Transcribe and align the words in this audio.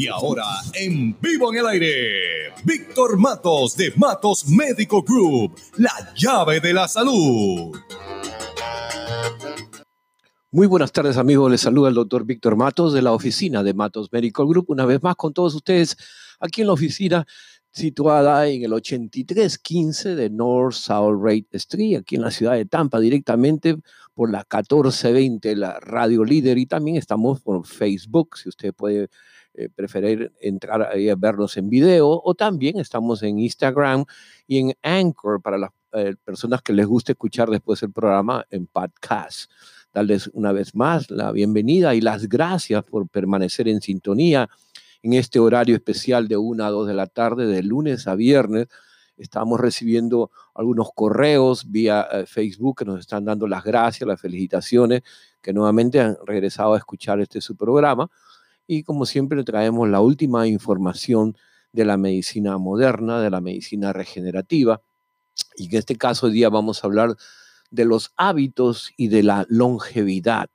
Y 0.00 0.08
ahora, 0.08 0.46
en 0.72 1.14
vivo 1.20 1.52
en 1.52 1.58
el 1.58 1.66
aire, 1.66 2.54
Víctor 2.64 3.18
Matos 3.18 3.76
de 3.76 3.92
Matos 3.96 4.48
Medical 4.48 5.02
Group, 5.06 5.60
la 5.76 5.92
llave 6.16 6.58
de 6.58 6.72
la 6.72 6.88
salud. 6.88 7.76
Muy 10.50 10.66
buenas 10.66 10.90
tardes 10.90 11.18
amigos, 11.18 11.50
les 11.50 11.60
saluda 11.60 11.90
el 11.90 11.94
doctor 11.94 12.24
Víctor 12.24 12.56
Matos 12.56 12.94
de 12.94 13.02
la 13.02 13.12
oficina 13.12 13.62
de 13.62 13.74
Matos 13.74 14.10
Medical 14.10 14.46
Group, 14.46 14.70
una 14.70 14.86
vez 14.86 15.02
más 15.02 15.16
con 15.16 15.34
todos 15.34 15.54
ustedes 15.54 15.98
aquí 16.38 16.62
en 16.62 16.68
la 16.68 16.72
oficina 16.72 17.26
situada 17.70 18.48
en 18.48 18.64
el 18.64 18.72
8315 18.72 20.14
de 20.14 20.30
North 20.30 20.76
South 20.76 21.20
Rate 21.22 21.48
Street, 21.52 21.98
aquí 21.98 22.16
en 22.16 22.22
la 22.22 22.30
ciudad 22.30 22.54
de 22.54 22.64
Tampa, 22.64 23.00
directamente 23.00 23.76
por 24.14 24.30
la 24.30 24.38
1420, 24.38 25.56
la 25.56 25.78
radio 25.78 26.24
líder, 26.24 26.56
y 26.56 26.64
también 26.64 26.96
estamos 26.96 27.42
por 27.42 27.66
Facebook, 27.66 28.38
si 28.38 28.48
usted 28.48 28.72
puede 28.72 29.10
eh, 29.60 29.68
preferir 29.68 30.32
entrar 30.40 30.80
ahí 30.90 31.10
a 31.10 31.16
vernos 31.16 31.54
en 31.58 31.68
video 31.68 32.08
o 32.24 32.34
también 32.34 32.78
estamos 32.78 33.22
en 33.22 33.38
Instagram 33.38 34.06
y 34.46 34.58
en 34.58 34.74
Anchor 34.80 35.42
para 35.42 35.58
las 35.58 35.70
eh, 35.92 36.14
personas 36.24 36.62
que 36.62 36.72
les 36.72 36.86
guste 36.86 37.12
escuchar 37.12 37.50
después 37.50 37.82
el 37.82 37.92
programa 37.92 38.46
en 38.48 38.66
podcast. 38.66 39.50
Darles 39.92 40.28
una 40.32 40.52
vez 40.52 40.74
más 40.74 41.10
la 41.10 41.30
bienvenida 41.30 41.94
y 41.94 42.00
las 42.00 42.26
gracias 42.26 42.84
por 42.84 43.06
permanecer 43.08 43.68
en 43.68 43.82
sintonía 43.82 44.48
en 45.02 45.12
este 45.12 45.38
horario 45.38 45.74
especial 45.76 46.26
de 46.26 46.38
1 46.38 46.64
a 46.64 46.70
2 46.70 46.86
de 46.88 46.94
la 46.94 47.06
tarde, 47.06 47.46
de 47.46 47.62
lunes 47.62 48.06
a 48.06 48.14
viernes. 48.14 48.68
Estamos 49.18 49.60
recibiendo 49.60 50.30
algunos 50.54 50.88
correos 50.94 51.70
vía 51.70 52.08
eh, 52.10 52.24
Facebook 52.24 52.78
que 52.78 52.84
nos 52.86 53.00
están 53.00 53.26
dando 53.26 53.46
las 53.46 53.62
gracias, 53.62 54.08
las 54.08 54.22
felicitaciones, 54.22 55.02
que 55.42 55.52
nuevamente 55.52 56.00
han 56.00 56.16
regresado 56.24 56.72
a 56.72 56.78
escuchar 56.78 57.20
este 57.20 57.42
su 57.42 57.56
programa 57.56 58.10
y 58.72 58.84
como 58.84 59.04
siempre 59.04 59.42
traemos 59.42 59.88
la 59.88 60.00
última 60.00 60.46
información 60.46 61.36
de 61.72 61.84
la 61.84 61.96
medicina 61.96 62.56
moderna, 62.56 63.20
de 63.20 63.28
la 63.28 63.40
medicina 63.40 63.92
regenerativa. 63.92 64.80
Y 65.56 65.66
en 65.66 65.76
este 65.76 65.96
caso 65.96 66.26
hoy 66.26 66.32
día 66.34 66.50
vamos 66.50 66.84
a 66.84 66.86
hablar 66.86 67.16
de 67.72 67.84
los 67.84 68.12
hábitos 68.16 68.92
y 68.96 69.08
de 69.08 69.24
la 69.24 69.44
longevidad 69.48 70.50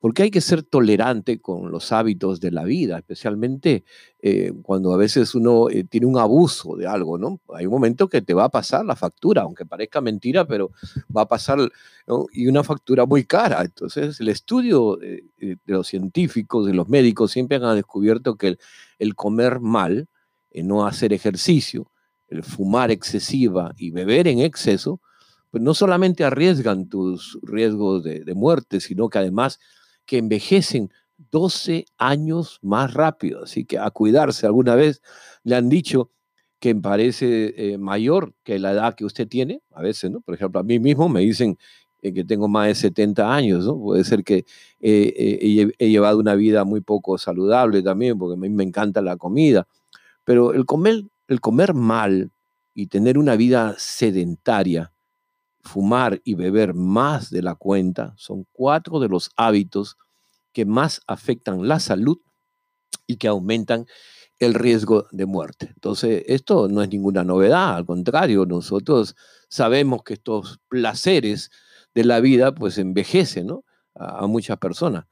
porque 0.00 0.22
hay 0.22 0.30
que 0.30 0.40
ser 0.40 0.62
tolerante 0.62 1.40
con 1.40 1.70
los 1.70 1.92
hábitos 1.92 2.40
de 2.40 2.50
la 2.50 2.64
vida, 2.64 2.96
especialmente 2.96 3.84
eh, 4.22 4.50
cuando 4.62 4.94
a 4.94 4.96
veces 4.96 5.34
uno 5.34 5.68
eh, 5.68 5.84
tiene 5.84 6.06
un 6.06 6.18
abuso 6.18 6.74
de 6.74 6.86
algo, 6.86 7.18
¿no? 7.18 7.38
Hay 7.54 7.66
un 7.66 7.72
momento 7.72 8.08
que 8.08 8.22
te 8.22 8.32
va 8.32 8.44
a 8.44 8.48
pasar 8.48 8.84
la 8.86 8.96
factura, 8.96 9.42
aunque 9.42 9.66
parezca 9.66 10.00
mentira, 10.00 10.46
pero 10.46 10.70
va 11.14 11.22
a 11.22 11.28
pasar 11.28 11.58
y 12.32 12.46
una 12.46 12.64
factura 12.64 13.04
muy 13.04 13.24
cara. 13.24 13.62
Entonces, 13.62 14.18
el 14.20 14.28
estudio 14.28 14.96
de, 14.96 15.58
los 15.66 15.86
científicos, 15.86 16.66
de 16.66 16.72
los 16.72 16.88
médicos, 16.88 17.30
siempre 17.30 17.58
han 17.58 17.76
descubierto 17.76 18.36
que 18.36 18.56
el, 18.98 19.14
comer 19.14 19.60
mal, 19.60 20.08
eh, 20.50 20.62
no 20.62 20.86
hacer 20.86 21.12
ejercicio, 21.12 21.90
el 22.28 22.42
fumar 22.42 22.90
excesiva 22.90 23.74
y 23.76 23.90
beber 23.90 24.28
en 24.28 24.40
exceso, 24.40 25.00
pues 25.50 25.62
no 25.62 25.74
solamente 25.74 26.24
arriesgan 26.24 26.88
tus 26.88 27.38
riesgos 27.42 28.02
de, 28.02 28.24
de 28.24 28.34
muerte, 28.34 28.80
sino 28.80 29.10
que 29.10 29.18
además 29.18 29.58
que 30.10 30.18
envejecen 30.18 30.90
12 31.30 31.84
años 31.96 32.58
más 32.62 32.94
rápido. 32.94 33.44
Así 33.44 33.64
que 33.64 33.78
a 33.78 33.92
cuidarse. 33.92 34.44
Alguna 34.44 34.74
vez 34.74 35.02
le 35.44 35.54
han 35.54 35.68
dicho 35.68 36.10
que 36.58 36.74
parece 36.74 37.54
eh, 37.56 37.78
mayor 37.78 38.34
que 38.42 38.58
la 38.58 38.72
edad 38.72 38.96
que 38.96 39.04
usted 39.04 39.28
tiene, 39.28 39.62
a 39.70 39.82
veces, 39.82 40.10
¿no? 40.10 40.20
Por 40.20 40.34
ejemplo, 40.34 40.60
a 40.60 40.64
mí 40.64 40.80
mismo 40.80 41.08
me 41.08 41.20
dicen 41.20 41.56
eh, 42.02 42.12
que 42.12 42.24
tengo 42.24 42.48
más 42.48 42.66
de 42.66 42.74
70 42.74 43.32
años, 43.32 43.64
¿no? 43.66 43.78
Puede 43.78 44.02
ser 44.02 44.24
que 44.24 44.44
eh, 44.80 45.72
he, 45.78 45.88
llevado 45.88 46.18
una 46.18 46.34
vida 46.34 46.64
muy 46.64 46.80
poco 46.80 47.16
saludable 47.16 47.80
también, 47.80 48.18
porque 48.18 48.34
a 48.34 48.36
mí 48.36 48.48
me 48.48 48.64
encanta 48.64 49.02
la 49.02 49.16
comida. 49.16 49.68
Pero 50.24 50.52
el 50.52 50.66
comer, 50.66 51.04
el 51.28 51.40
comer 51.40 51.72
mal 51.72 52.32
y 52.74 52.88
tener 52.88 53.16
una 53.16 53.36
vida 53.36 53.76
sedentaria 53.78 54.92
fumar 55.62 56.20
y 56.24 56.34
beber 56.34 56.74
más 56.74 57.30
de 57.30 57.42
la 57.42 57.54
cuenta 57.54 58.14
son 58.16 58.46
cuatro 58.52 59.00
de 59.00 59.08
los 59.08 59.30
hábitos 59.36 59.96
que 60.52 60.64
más 60.64 61.00
afectan 61.06 61.68
la 61.68 61.80
salud 61.80 62.18
y 63.06 63.16
que 63.16 63.28
aumentan 63.28 63.86
el 64.38 64.54
riesgo 64.54 65.06
de 65.12 65.26
muerte. 65.26 65.70
Entonces, 65.74 66.24
esto 66.26 66.66
no 66.68 66.82
es 66.82 66.88
ninguna 66.88 67.24
novedad, 67.24 67.76
al 67.76 67.84
contrario, 67.84 68.46
nosotros 68.46 69.14
sabemos 69.48 70.02
que 70.02 70.14
estos 70.14 70.60
placeres 70.68 71.50
de 71.94 72.04
la 72.04 72.20
vida 72.20 72.54
pues 72.54 72.78
envejecen 72.78 73.50
a 73.94 74.26
muchas 74.26 74.56
personas. 74.58 75.04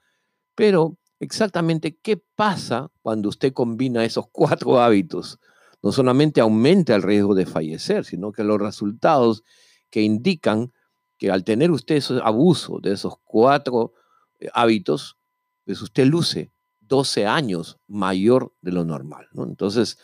Pero 0.54 0.96
exactamente 1.20 1.98
qué 2.02 2.22
pasa 2.36 2.90
cuando 3.02 3.28
usted 3.28 3.52
combina 3.52 4.04
esos 4.04 4.26
cuatro 4.32 4.80
hábitos. 4.80 5.38
No 5.82 5.92
solamente 5.92 6.40
aumenta 6.40 6.94
el 6.94 7.02
riesgo 7.02 7.34
de 7.34 7.46
fallecer, 7.46 8.04
sino 8.04 8.32
que 8.32 8.44
los 8.44 8.58
resultados 8.58 9.44
que 9.90 10.02
indican 10.02 10.72
que 11.18 11.30
al 11.30 11.44
tener 11.44 11.70
usted 11.70 11.96
ese 11.96 12.20
abuso 12.22 12.78
de 12.80 12.92
esos 12.92 13.14
cuatro 13.24 13.92
eh, 14.38 14.48
hábitos, 14.54 15.16
pues 15.64 15.82
usted 15.82 16.06
luce 16.06 16.52
12 16.80 17.26
años 17.26 17.78
mayor 17.86 18.52
de 18.62 18.72
lo 18.72 18.84
normal. 18.84 19.28
¿no? 19.32 19.44
Entonces, 19.44 19.98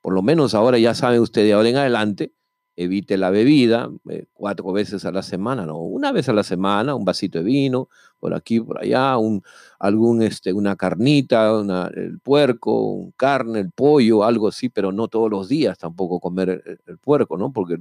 por 0.00 0.12
lo 0.12 0.22
menos 0.22 0.54
ahora 0.54 0.78
ya 0.78 0.94
sabe 0.94 1.20
usted 1.20 1.44
de 1.44 1.52
ahora 1.52 1.68
en 1.68 1.76
adelante, 1.76 2.32
evite 2.76 3.16
la 3.16 3.30
bebida 3.30 3.88
eh, 4.10 4.26
cuatro 4.32 4.72
veces 4.72 5.04
a 5.04 5.12
la 5.12 5.22
semana, 5.22 5.64
no, 5.64 5.78
una 5.78 6.10
vez 6.10 6.28
a 6.28 6.32
la 6.32 6.42
semana, 6.42 6.96
un 6.96 7.04
vasito 7.04 7.38
de 7.38 7.44
vino, 7.44 7.88
por 8.18 8.34
aquí, 8.34 8.58
por 8.58 8.80
allá, 8.80 9.16
un, 9.16 9.42
algún, 9.78 10.22
este, 10.22 10.52
una 10.52 10.74
carnita, 10.74 11.56
el 11.94 12.18
puerco, 12.18 12.80
un 12.80 13.12
carne, 13.12 13.60
el 13.60 13.70
pollo, 13.70 14.24
algo 14.24 14.48
así, 14.48 14.70
pero 14.70 14.90
no 14.90 15.06
todos 15.08 15.30
los 15.30 15.48
días 15.48 15.78
tampoco 15.78 16.18
comer 16.18 16.48
el, 16.66 16.80
el 16.86 16.98
puerco, 16.98 17.36
¿no? 17.36 17.52
Porque 17.52 17.78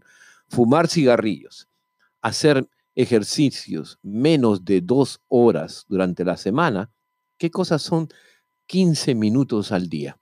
fumar 0.54 0.88
cigarrillos, 0.88 1.68
hacer 2.22 2.70
ejercicios 2.94 3.98
menos 4.04 4.64
de 4.64 4.82
dos 4.82 5.20
horas 5.28 5.86
durante 5.90 6.24
la 6.24 6.38
semana, 6.38 6.92
¿qué 7.40 7.50
cosas 7.50 7.82
son 7.82 8.08
15 8.68 9.16
minutos 9.16 9.72
al 9.72 9.90
día? 9.90 10.20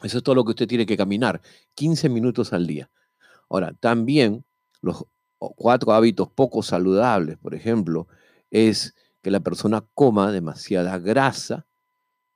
Eso 0.00 0.18
es 0.18 0.24
todo 0.24 0.36
lo 0.36 0.44
que 0.44 0.50
usted 0.50 0.68
tiene 0.68 0.86
que 0.86 0.96
caminar, 0.96 1.42
15 1.74 2.08
minutos 2.08 2.52
al 2.52 2.68
día. 2.68 2.88
Ahora, 3.50 3.72
también 3.80 4.44
los 4.80 5.06
cuatro 5.38 5.92
hábitos 5.92 6.28
poco 6.28 6.62
saludables, 6.62 7.36
por 7.38 7.56
ejemplo, 7.56 8.06
es 8.52 8.94
que 9.22 9.32
la 9.32 9.40
persona 9.40 9.84
coma 9.92 10.30
demasiada 10.30 10.98
grasa, 10.98 11.66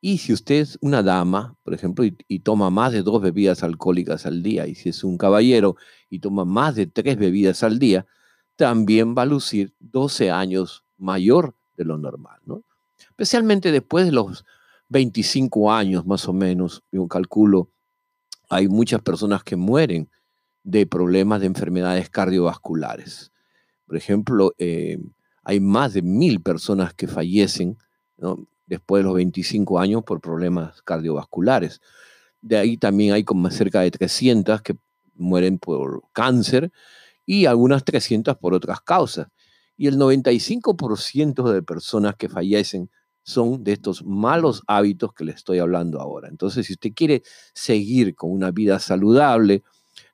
y 0.00 0.18
si 0.18 0.32
usted 0.32 0.56
es 0.56 0.78
una 0.80 1.02
dama, 1.02 1.56
por 1.64 1.74
ejemplo, 1.74 2.04
y, 2.04 2.38
toma 2.40 2.70
más 2.70 2.92
de 2.92 3.02
dos 3.02 3.20
bebidas 3.20 3.62
alcohólicas 3.62 4.26
al 4.26 4.42
día, 4.42 4.66
y 4.66 4.74
si 4.74 4.90
es 4.90 5.02
un 5.02 5.18
caballero 5.18 5.76
y 6.08 6.20
toma 6.20 6.44
más 6.44 6.76
de 6.76 6.86
tres 6.86 7.18
bebidas 7.18 7.62
al 7.62 7.78
día, 7.78 8.06
también 8.56 9.14
va 9.16 9.22
a 9.22 9.26
lucir 9.26 9.74
12 9.80 10.30
años 10.30 10.84
mayor 10.96 11.54
de 11.76 11.84
lo 11.84 11.98
normal, 11.98 12.38
¿no? 12.44 12.62
Especialmente 13.10 13.72
después 13.72 14.04
de 14.04 14.12
los 14.12 14.44
25 14.88 15.72
años 15.72 16.06
más 16.06 16.28
o 16.28 16.32
menos, 16.32 16.82
yo 16.92 17.06
calculo, 17.08 17.70
hay 18.48 18.68
muchas 18.68 19.02
personas 19.02 19.42
que 19.42 19.56
mueren 19.56 20.08
de 20.62 20.86
problemas 20.86 21.40
de 21.40 21.46
enfermedades 21.46 22.08
cardiovasculares. 22.08 23.32
Por 23.86 23.96
ejemplo, 23.96 24.54
eh, 24.58 24.98
hay 25.42 25.60
más 25.60 25.94
de 25.94 26.02
mil 26.02 26.40
personas 26.40 26.94
que 26.94 27.08
fallecen. 27.08 27.78
Después 28.68 29.00
de 29.00 29.04
los 29.04 29.14
25 29.14 29.80
años 29.80 30.02
por 30.04 30.20
problemas 30.20 30.82
cardiovasculares. 30.82 31.80
De 32.40 32.56
ahí 32.56 32.76
también 32.76 33.14
hay 33.14 33.24
cerca 33.50 33.80
de 33.80 33.90
300 33.90 34.62
que 34.62 34.76
mueren 35.14 35.58
por 35.58 36.02
cáncer 36.12 36.70
y 37.26 37.46
algunas 37.46 37.84
300 37.84 38.36
por 38.36 38.54
otras 38.54 38.80
causas. 38.80 39.28
Y 39.76 39.86
el 39.86 39.96
95% 39.96 41.52
de 41.52 41.62
personas 41.62 42.16
que 42.16 42.28
fallecen 42.28 42.90
son 43.22 43.62
de 43.62 43.72
estos 43.72 44.04
malos 44.04 44.62
hábitos 44.66 45.12
que 45.12 45.24
le 45.24 45.32
estoy 45.32 45.58
hablando 45.58 46.00
ahora. 46.00 46.28
Entonces, 46.28 46.66
si 46.66 46.72
usted 46.72 46.90
quiere 46.94 47.22
seguir 47.52 48.14
con 48.14 48.30
una 48.30 48.50
vida 48.50 48.78
saludable 48.78 49.62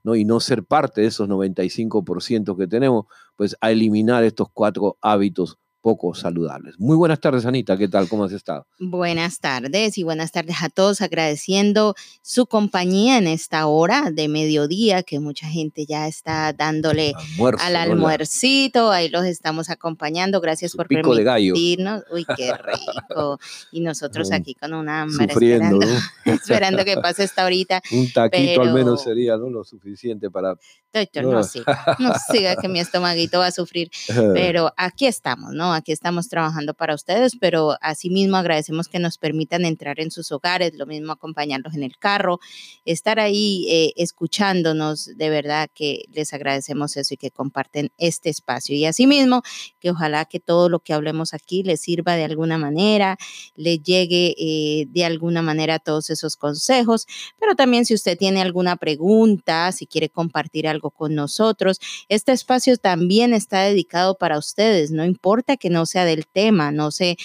¿no? 0.03 0.17
y 0.17 0.25
no 0.25 0.41
ser 0.41 0.65
parte 0.65 1.03
de 1.03 1.07
esos 1.07 1.29
95% 1.29 2.57
que 2.57 2.67
tenemos, 2.67 3.07
pues 3.37 3.57
a 3.61 3.71
eliminar 3.71 4.25
estos 4.25 4.49
cuatro 4.53 4.99
hábitos 5.01 5.59
poco 5.85 6.15
saludables. 6.15 6.81
Muy 6.81 6.97
buenas 6.97 7.21
tardes, 7.21 7.45
Anita. 7.45 7.77
¿Qué 7.77 7.89
tal? 7.89 8.09
¿Cómo 8.09 8.25
has 8.25 8.33
estado? 8.33 8.67
Buenas 8.79 9.39
tardes 9.39 9.99
y 9.99 10.03
buenas 10.03 10.33
tardes 10.33 10.57
a 10.63 10.71
todos, 10.71 11.03
agradeciendo 11.03 11.95
su 12.23 12.47
compañía 12.47 13.19
en 13.19 13.27
esta 13.27 13.67
hora 13.67 14.11
de 14.11 14.29
mediodía, 14.29 15.03
que 15.03 15.21
mucha 15.21 15.47
gente 15.47 15.85
ya 15.85 16.09
está 16.09 16.55
dándole 16.55 17.13
al 17.59 17.77
almuercito. 17.77 18.93
Ahí 18.93 19.11
los 19.11 19.27
estamos 19.27 19.69
acompañando. 19.69 20.41
Gracias 20.41 20.73
por 20.75 20.89
permitirnos. 20.89 22.03
Uy, 22.11 22.25
qué 22.35 22.55
rico. 22.55 23.39
Y 23.71 23.83
nosotros 23.83 24.33
aquí 24.33 24.55
con 24.55 24.73
una 24.73 25.03
hambre 25.03 25.27
esperando, 25.27 25.87
esperando 26.25 26.85
que 26.87 26.97
pase 26.97 27.25
esta 27.25 27.45
horita. 27.45 27.83
Un 27.93 28.11
taquito 28.11 28.63
al 28.63 28.73
menos 28.73 29.03
sería 29.03 29.37
¿no? 29.37 29.51
lo 29.51 29.63
suficiente 29.65 30.31
para. 30.31 30.57
Doctor, 30.95 31.25
no, 31.25 31.43
siga, 31.43 31.97
no 31.99 32.13
siga 32.33 32.57
que 32.57 32.69
mi 32.69 32.81
estomaguito 32.81 33.41
va 33.41 33.49
a 33.49 33.51
sufrir. 33.51 33.91
Pero 34.33 34.73
aquí 34.79 35.07
estamos, 35.07 35.53
¿no? 35.53 35.74
Aquí 35.75 35.93
estamos 35.93 36.29
trabajando 36.29 36.75
para 36.75 36.95
ustedes, 36.95 37.37
pero 37.39 37.77
asimismo 37.81 38.37
agradecemos 38.37 38.89
que 38.89 38.99
nos 38.99 39.19
permitan 39.19 39.65
entrar 39.65 40.01
en 40.01 40.11
sus 40.11 40.33
hogares, 40.33 40.75
lo 40.75 40.87
mismo 40.87 41.13
acompañarlos 41.13 41.75
en 41.75 41.83
el 41.83 41.97
carro, 41.99 42.41
estar 42.85 43.21
ahí 43.21 43.67
eh, 43.69 43.93
escuchándonos, 43.97 45.17
de 45.17 45.31
verdad 45.31 45.71
que 45.75 46.05
les 46.13 46.33
agradecemos 46.33 46.97
eso 46.97 47.15
y 47.15 47.17
que 47.17 47.31
comparten 47.31 47.91
este 47.99 48.31
espacio. 48.31 48.75
Y 48.77 48.85
asimismo, 48.85 49.43
que 49.81 49.91
ojalá 49.91 50.25
que 50.25 50.41
todo 50.41 50.69
lo 50.69 50.81
que 50.81 50.93
hablemos 50.93 51.35
aquí 51.35 51.63
les 51.63 51.81
sirva 51.81 52.17
de 52.17 52.25
alguna 52.25 52.59
manera, 52.59 53.17
le 53.55 53.79
llegue 53.79 54.35
eh, 54.39 54.87
de 54.89 55.05
alguna 55.05 55.43
manera 55.43 55.79
todos 55.79 56.11
esos 56.11 56.37
consejos, 56.37 57.07
pero 57.39 57.55
también 57.55 57.85
si 57.85 57.95
usted 57.95 58.17
tiene 58.17 58.41
alguna 58.41 58.77
pregunta, 58.77 59.71
si 59.73 59.87
quiere 59.87 60.09
compartir 60.09 60.69
algo 60.69 60.91
con 60.91 61.15
nosotros, 61.15 61.81
este 62.09 62.33
espacio 62.33 62.77
también 62.77 63.35
está 63.35 63.63
dedicado 63.63 64.17
para 64.17 64.39
ustedes, 64.39 64.91
no 64.91 65.05
importa 65.05 65.57
que 65.65 65.71
no 65.71 65.87
sea 65.87 66.05
del 66.05 66.27
tema, 66.27 66.73
no 66.73 66.91
sé, 66.91 67.17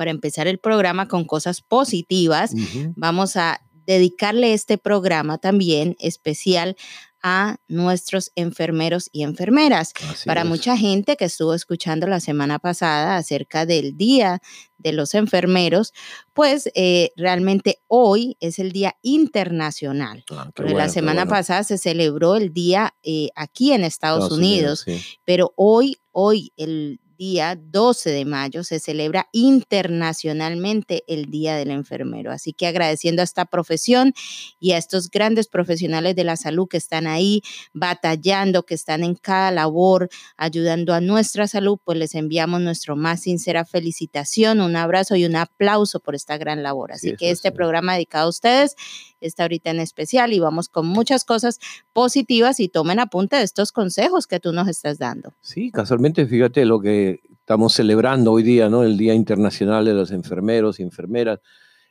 para 0.00 0.12
empezar 0.12 0.48
el 0.48 0.56
programa 0.56 1.08
con 1.08 1.26
cosas 1.26 1.60
positivas, 1.60 2.54
vamos 2.96 3.36
a 3.36 3.60
dedicarle 3.86 4.54
este 4.54 4.78
programa 4.78 5.36
también 5.36 5.94
especial 5.98 6.74
a 7.22 7.58
nuestros 7.68 8.32
enfermeros 8.34 9.10
y 9.12 9.24
enfermeras. 9.24 9.92
Para 10.24 10.44
mucha 10.44 10.78
gente 10.78 11.18
que 11.18 11.26
estuvo 11.26 11.52
escuchando 11.52 12.06
la 12.06 12.20
semana 12.20 12.58
pasada 12.58 13.18
acerca 13.18 13.66
del 13.66 13.98
Día 13.98 14.40
de 14.78 14.94
los 14.94 15.14
Enfermeros, 15.14 15.92
pues 16.32 16.70
eh, 16.74 17.10
realmente 17.14 17.82
hoy 17.86 18.38
es 18.40 18.58
el 18.58 18.72
Día 18.72 18.96
Internacional. 19.02 20.24
Ah, 20.30 20.50
la 20.56 20.88
semana 20.88 21.26
pasada 21.26 21.62
se 21.62 21.76
celebró 21.76 22.36
el 22.36 22.54
día 22.54 22.94
eh, 23.02 23.28
aquí 23.34 23.72
en 23.74 23.84
Estados, 23.84 24.32
Unidos, 24.32 24.86
pero 25.26 25.52
hoy, 25.56 25.98
hoy 26.10 26.54
el 26.56 27.00
día 27.20 27.54
12 27.54 28.08
de 28.08 28.24
mayo 28.24 28.64
se 28.64 28.80
celebra 28.80 29.28
internacionalmente 29.32 31.04
el 31.06 31.26
Día 31.26 31.54
del 31.54 31.70
Enfermero. 31.70 32.32
Así 32.32 32.54
que 32.54 32.66
agradeciendo 32.66 33.20
a 33.20 33.24
esta 33.24 33.44
profesión 33.44 34.14
y 34.58 34.72
a 34.72 34.78
estos 34.78 35.10
grandes 35.10 35.46
profesionales 35.46 36.16
de 36.16 36.24
la 36.24 36.36
salud 36.36 36.66
que 36.66 36.78
están 36.78 37.06
ahí 37.06 37.42
batallando, 37.74 38.62
que 38.62 38.72
están 38.72 39.04
en 39.04 39.16
cada 39.16 39.50
labor, 39.50 40.08
ayudando 40.38 40.94
a 40.94 41.02
nuestra 41.02 41.46
salud, 41.46 41.78
pues 41.84 41.98
les 41.98 42.14
enviamos 42.14 42.62
nuestro 42.62 42.96
más 42.96 43.20
sincera 43.20 43.66
felicitación, 43.66 44.62
un 44.62 44.74
abrazo 44.76 45.14
y 45.14 45.26
un 45.26 45.36
aplauso 45.36 46.00
por 46.00 46.14
esta 46.14 46.38
gran 46.38 46.62
labor. 46.62 46.90
Así 46.90 47.16
que 47.16 47.30
este 47.30 47.52
programa 47.52 47.92
dedicado 47.92 48.28
a 48.28 48.30
ustedes 48.30 48.76
está 49.20 49.42
ahorita 49.42 49.68
en 49.68 49.80
especial 49.80 50.32
y 50.32 50.38
vamos 50.38 50.70
con 50.70 50.86
muchas 50.86 51.24
cosas 51.24 51.58
positivas 51.92 52.60
y 52.60 52.68
tomen 52.68 52.98
apunte 52.98 53.36
de 53.36 53.42
estos 53.42 53.72
consejos 53.72 54.26
que 54.26 54.40
tú 54.40 54.52
nos 54.52 54.68
estás 54.68 54.96
dando. 54.96 55.34
Sí, 55.42 55.70
casualmente 55.70 56.24
fíjate 56.24 56.64
lo 56.64 56.80
que 56.80 57.09
estamos 57.50 57.72
celebrando 57.72 58.30
hoy 58.30 58.44
día, 58.44 58.68
¿no? 58.68 58.84
El 58.84 58.96
Día 58.96 59.12
Internacional 59.12 59.84
de 59.84 59.92
los 59.92 60.12
Enfermeros 60.12 60.78
y 60.78 60.84
Enfermeras, 60.84 61.40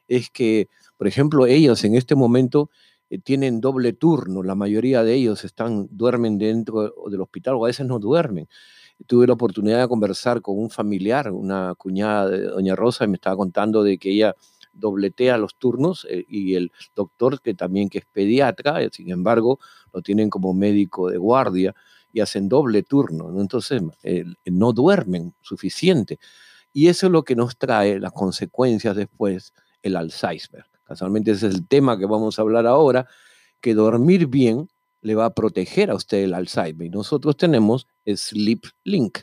es 0.08 0.30
que, 0.30 0.70
por 0.96 1.06
ejemplo, 1.06 1.46
ellos 1.48 1.84
en 1.84 1.96
este 1.96 2.16
momento 2.16 2.70
eh, 3.10 3.20
tienen 3.20 3.60
doble 3.60 3.92
turno, 3.92 4.42
la 4.42 4.56
mayoría 4.56 5.04
de 5.04 5.16
ellos 5.16 5.44
están, 5.44 5.90
duermen 5.92 6.38
dentro 6.38 6.94
del 7.12 7.20
hospital 7.20 7.56
o 7.56 7.66
a 7.66 7.68
veces 7.68 7.86
no 7.86 8.00
duermen. 8.00 8.48
Tuve 9.06 9.28
la 9.28 9.34
oportunidad 9.34 9.82
de 9.82 9.90
conversar 9.90 10.42
con 10.42 10.58
un 10.58 10.70
familiar, 10.70 11.30
una 11.30 11.76
cuñada 11.76 12.30
de 12.30 12.44
Doña 12.44 12.78
Rosa, 12.78 13.04
y 13.04 13.10
me 13.10 13.16
estaba 13.16 13.36
contando 13.36 13.84
de 13.84 13.98
que 13.98 14.12
ella 14.12 14.36
dobletea 14.72 15.38
los 15.38 15.60
turnos 15.60 16.08
eh, 16.10 16.24
y 16.30 16.56
el 16.56 16.72
doctor, 16.96 17.42
que 17.42 17.54
también 17.54 17.90
que 17.90 17.98
es 17.98 18.06
pediatra, 18.14 18.82
eh, 18.82 18.92
sin 18.94 19.12
embargo, 19.12 19.60
lo 19.94 20.02
tienen 20.02 20.30
como 20.30 20.54
médico 20.54 21.10
de 21.10 21.18
guardia 21.18 21.76
y 22.12 22.22
hacen 22.22 22.50
doble 22.50 22.84
turno, 22.84 23.40
entonces 23.40 23.82
eh, 24.04 24.26
no 24.46 24.74
duermen 24.74 25.34
suficiente. 25.42 26.20
Y 26.74 26.88
eso 26.88 27.08
es 27.08 27.12
lo 27.12 27.24
que 27.24 27.36
nos 27.36 27.58
trae 27.58 28.00
las 28.00 28.12
consecuencias 28.12 28.96
después, 28.96 29.54
el 29.82 29.96
Alzheimer. 29.96 30.66
Casualmente 30.84 31.32
es 31.32 31.44
el 31.44 31.68
tema 31.68 31.98
que 31.98 32.06
vamos 32.06 32.38
a 32.38 32.42
hablar 32.42 32.68
ahora, 32.68 33.08
que 33.62 33.74
dormir 33.74 34.28
bien 34.28 34.70
le 35.02 35.16
va 35.16 35.26
a 35.26 35.34
proteger 35.34 35.92
a 35.92 35.96
usted 35.96 36.20
el 36.24 36.34
Alzheimer. 36.34 36.88
Y 36.88 36.90
nosotros 36.90 37.38
tenemos 37.38 37.88
Sleep 38.06 38.66
Link. 38.84 39.20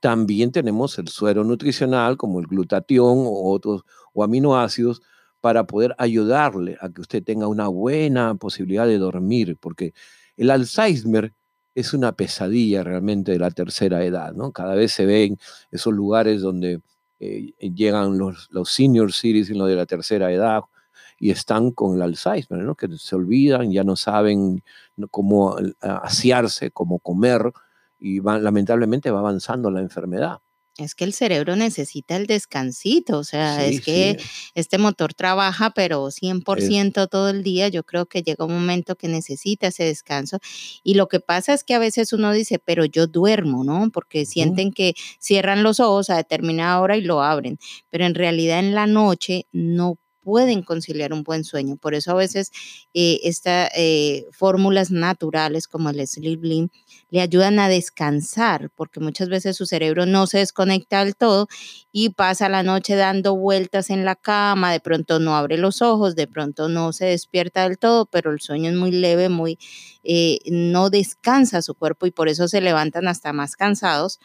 También 0.00 0.50
tenemos 0.50 0.98
el 0.98 1.08
suero 1.08 1.44
nutricional 1.44 2.16
como 2.16 2.40
el 2.40 2.46
glutatión 2.46 3.24
o 3.26 3.52
otros 3.52 3.82
o 4.12 4.24
aminoácidos 4.24 5.02
para 5.40 5.66
poder 5.66 5.94
ayudarle 5.98 6.76
a 6.80 6.88
que 6.88 7.00
usted 7.00 7.22
tenga 7.22 7.46
una 7.46 7.68
buena 7.68 8.34
posibilidad 8.34 8.86
de 8.86 8.98
dormir, 8.98 9.56
porque 9.60 9.94
el 10.36 10.50
Alzheimer 10.50 11.32
es 11.78 11.94
una 11.94 12.10
pesadilla 12.12 12.82
realmente 12.82 13.30
de 13.30 13.38
la 13.38 13.52
tercera 13.52 14.04
edad, 14.04 14.32
¿no? 14.32 14.50
Cada 14.50 14.74
vez 14.74 14.90
se 14.92 15.06
ven 15.06 15.38
esos 15.70 15.94
lugares 15.94 16.40
donde 16.40 16.80
eh, 17.20 17.52
llegan 17.60 18.18
los, 18.18 18.48
los 18.50 18.70
senior 18.70 19.10
en 19.22 19.58
lo 19.58 19.66
de 19.66 19.76
la 19.76 19.86
tercera 19.86 20.32
edad 20.32 20.62
y 21.20 21.30
están 21.30 21.70
con 21.70 21.94
el 21.94 22.02
Alzheimer, 22.02 22.64
¿no? 22.64 22.74
Que 22.74 22.88
se 22.96 23.14
olvidan, 23.14 23.70
ya 23.70 23.84
no 23.84 23.94
saben 23.94 24.64
cómo 25.10 25.56
asearse, 25.80 26.72
cómo 26.72 26.98
comer 26.98 27.52
y 28.00 28.20
lamentablemente 28.20 29.12
va 29.12 29.20
avanzando 29.20 29.70
la 29.70 29.80
enfermedad. 29.80 30.38
Es 30.78 30.94
que 30.94 31.02
el 31.02 31.12
cerebro 31.12 31.56
necesita 31.56 32.14
el 32.14 32.28
descansito, 32.28 33.18
o 33.18 33.24
sea, 33.24 33.66
es 33.66 33.80
que 33.80 34.16
este 34.54 34.78
motor 34.78 35.12
trabaja, 35.12 35.70
pero 35.70 36.08
100% 36.12 37.08
todo 37.08 37.30
el 37.30 37.42
día. 37.42 37.66
Yo 37.66 37.82
creo 37.82 38.06
que 38.06 38.22
llega 38.22 38.44
un 38.44 38.52
momento 38.54 38.94
que 38.94 39.08
necesita 39.08 39.66
ese 39.66 39.82
descanso. 39.82 40.38
Y 40.84 40.94
lo 40.94 41.08
que 41.08 41.18
pasa 41.18 41.52
es 41.52 41.64
que 41.64 41.74
a 41.74 41.80
veces 41.80 42.12
uno 42.12 42.30
dice, 42.32 42.60
pero 42.60 42.84
yo 42.84 43.08
duermo, 43.08 43.64
¿no? 43.64 43.90
Porque 43.92 44.24
sienten 44.24 44.72
que 44.72 44.94
cierran 45.18 45.64
los 45.64 45.80
ojos 45.80 46.10
a 46.10 46.16
determinada 46.16 46.80
hora 46.80 46.96
y 46.96 47.00
lo 47.00 47.22
abren. 47.22 47.58
Pero 47.90 48.06
en 48.06 48.14
realidad 48.14 48.60
en 48.60 48.76
la 48.76 48.86
noche 48.86 49.46
no 49.50 49.98
pueden 50.28 50.62
conciliar 50.62 51.14
un 51.14 51.22
buen 51.22 51.42
sueño. 51.42 51.78
Por 51.78 51.94
eso 51.94 52.10
a 52.10 52.14
veces 52.14 52.52
eh, 52.92 53.18
estas 53.22 53.70
eh, 53.74 54.26
fórmulas 54.30 54.90
naturales 54.90 55.66
como 55.66 55.88
el 55.88 56.06
Sleep 56.06 56.44
Lim 56.44 56.68
le 57.08 57.22
ayudan 57.22 57.58
a 57.58 57.70
descansar, 57.70 58.68
porque 58.74 59.00
muchas 59.00 59.30
veces 59.30 59.56
su 59.56 59.64
cerebro 59.64 60.04
no 60.04 60.26
se 60.26 60.36
desconecta 60.36 61.02
del 61.02 61.16
todo 61.16 61.48
y 61.92 62.10
pasa 62.10 62.50
la 62.50 62.62
noche 62.62 62.94
dando 62.94 63.36
vueltas 63.36 63.88
en 63.88 64.04
la 64.04 64.16
cama, 64.16 64.70
de 64.70 64.80
pronto 64.80 65.18
no 65.18 65.34
abre 65.34 65.56
los 65.56 65.80
ojos, 65.80 66.14
de 66.14 66.26
pronto 66.26 66.68
no 66.68 66.92
se 66.92 67.06
despierta 67.06 67.66
del 67.66 67.78
todo, 67.78 68.04
pero 68.04 68.30
el 68.30 68.42
sueño 68.42 68.68
es 68.68 68.76
muy 68.76 68.90
leve, 68.90 69.30
muy 69.30 69.58
eh, 70.02 70.40
no 70.50 70.90
descansa 70.90 71.62
su 71.62 71.74
cuerpo 71.74 72.04
y 72.04 72.10
por 72.10 72.28
eso 72.28 72.48
se 72.48 72.60
levantan 72.60 73.08
hasta 73.08 73.32
más 73.32 73.56
cansados 73.56 74.20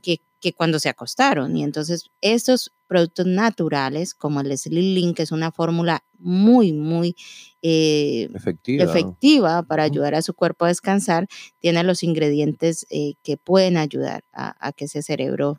que 0.00 0.22
que 0.42 0.52
cuando 0.52 0.78
se 0.80 0.90
acostaron. 0.90 1.56
Y 1.56 1.62
entonces 1.62 2.10
estos 2.20 2.72
productos 2.88 3.24
naturales, 3.24 4.12
como 4.12 4.40
el 4.40 4.58
Sleep 4.58 5.14
que 5.14 5.22
es 5.22 5.32
una 5.32 5.52
fórmula 5.52 6.04
muy, 6.18 6.72
muy 6.72 7.16
eh, 7.62 8.28
efectiva. 8.34 9.62
para 9.62 9.84
ayudar 9.84 10.14
a 10.14 10.20
su 10.20 10.34
cuerpo 10.34 10.64
a 10.64 10.68
descansar, 10.68 11.26
tiene 11.60 11.82
los 11.84 12.02
ingredientes 12.02 12.84
eh, 12.90 13.14
que 13.22 13.36
pueden 13.38 13.76
ayudar 13.76 14.24
a, 14.32 14.72
que 14.72 14.86
ese 14.86 15.00
cerebro 15.02 15.58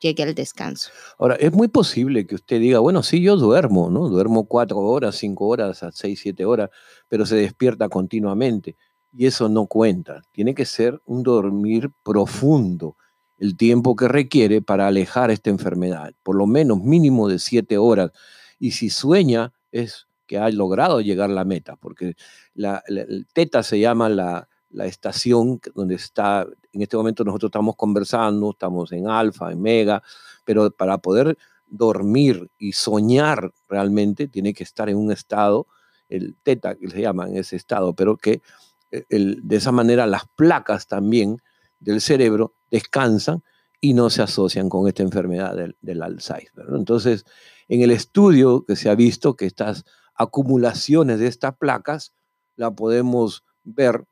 llegue 0.00 0.24
al 0.24 0.34
descanso. 0.34 0.90
Ahora, 1.16 1.36
es 1.36 1.52
muy 1.52 1.68
posible 1.68 2.26
que 2.26 2.34
usted 2.34 2.60
diga, 2.60 2.80
bueno, 2.80 3.02
sí, 3.02 3.22
yo 3.22 3.36
duermo, 3.36 3.88
¿no? 3.88 4.08
Duermo 4.08 4.46
cuatro 4.46 4.78
horas, 4.78 5.14
cinco 5.14 5.46
horas, 5.46 5.82
a 5.84 5.92
seis, 5.92 6.20
siete 6.20 6.44
horas, 6.44 6.70
pero 7.08 7.24
se 7.24 7.36
despierta 7.36 7.88
continuamente. 7.88 8.76
Y 9.12 9.26
eso 9.26 9.48
no 9.48 9.68
cuenta. 9.68 10.22
Tiene 10.32 10.54
que 10.54 10.64
ser 10.64 11.00
un 11.04 11.22
dormir 11.22 11.92
profundo 12.02 12.96
el 13.38 13.56
tiempo 13.56 13.96
que 13.96 14.08
requiere 14.08 14.62
para 14.62 14.86
alejar 14.86 15.30
esta 15.30 15.50
enfermedad, 15.50 16.12
por 16.22 16.36
lo 16.36 16.46
menos 16.46 16.80
mínimo 16.80 17.28
de 17.28 17.38
siete 17.38 17.78
horas. 17.78 18.12
Y 18.58 18.72
si 18.72 18.90
sueña, 18.90 19.52
es 19.72 20.06
que 20.26 20.38
ha 20.38 20.48
logrado 20.50 21.00
llegar 21.00 21.30
a 21.30 21.34
la 21.34 21.44
meta, 21.44 21.76
porque 21.76 22.14
la, 22.54 22.82
el 22.86 23.26
teta 23.32 23.62
se 23.62 23.78
llama 23.78 24.08
la, 24.08 24.48
la, 24.70 24.86
estación 24.86 25.60
donde 25.74 25.96
está, 25.96 26.46
en 26.72 26.82
este 26.82 26.96
momento 26.96 27.24
nosotros 27.24 27.50
estamos 27.50 27.76
conversando, 27.76 28.50
estamos 28.50 28.92
en 28.92 29.08
alfa, 29.08 29.52
en 29.52 29.60
mega, 29.60 30.02
pero 30.44 30.70
para 30.70 30.98
poder 30.98 31.36
dormir 31.66 32.50
y 32.58 32.72
soñar 32.72 33.52
realmente 33.68 34.28
tiene 34.28 34.54
que 34.54 34.64
estar 34.64 34.88
en 34.88 34.96
un 34.96 35.12
estado, 35.12 35.66
el 36.08 36.36
teta 36.42 36.76
que 36.76 36.88
se 36.88 37.00
llama, 37.00 37.28
en 37.28 37.36
ese 37.36 37.56
estado, 37.56 37.94
pero 37.94 38.16
que 38.16 38.40
eh, 38.90 39.04
de 39.10 39.56
esa 39.56 39.72
manera 39.72 40.06
las 40.06 40.22
placas 40.36 40.86
también 40.86 41.42
del 41.80 42.00
cerebro 42.00 42.54
descansan 42.74 43.44
y 43.80 43.94
no 43.94 44.10
se 44.10 44.20
asocian 44.20 44.68
con 44.68 44.88
esta 44.88 45.04
enfermedad 45.04 45.54
del, 45.80 46.02
Alzheimer. 46.02 46.66
Entonces, 46.74 47.24
en 47.68 47.82
el 47.82 47.92
estudio 47.92 48.64
que 48.64 48.74
se 48.74 48.90
ha 48.90 48.96
visto 48.96 49.36
que 49.36 49.46
estas 49.46 49.84
acumulaciones 50.16 51.20
de 51.20 51.28
estas 51.28 51.56
placas 51.56 52.12
la 52.56 52.74
podemos 52.74 53.44
ver 53.62 54.06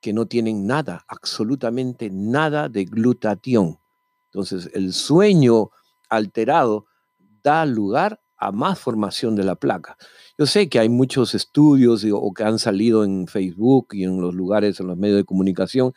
que 0.00 0.12
no 0.12 0.26
tienen 0.26 0.64
nada, 0.64 1.04
absolutamente 1.08 2.08
nada 2.08 2.68
de 2.68 2.84
glutatión. 2.84 3.78
Entonces, 4.26 4.70
el 4.74 4.92
sueño 4.92 5.70
alterado 6.08 6.86
da 7.42 7.66
lugar 7.66 8.20
a 8.36 8.52
más 8.52 8.78
formación 8.78 9.34
de 9.34 9.42
la 9.42 9.56
placa. 9.56 9.96
Yo 10.38 10.46
sé 10.46 10.68
que 10.68 10.78
hay 10.78 10.88
muchos 10.88 11.34
estudios 11.34 12.06
o 12.12 12.32
que 12.32 12.44
han 12.44 12.60
salido 12.60 13.02
en 13.02 13.26
Facebook 13.26 13.88
y 13.92 14.04
en 14.04 14.20
los 14.20 14.34
lugares, 14.34 14.78
en 14.78 14.86
los 14.86 14.96
medios 14.96 15.16
de 15.16 15.24
comunicación, 15.24 15.94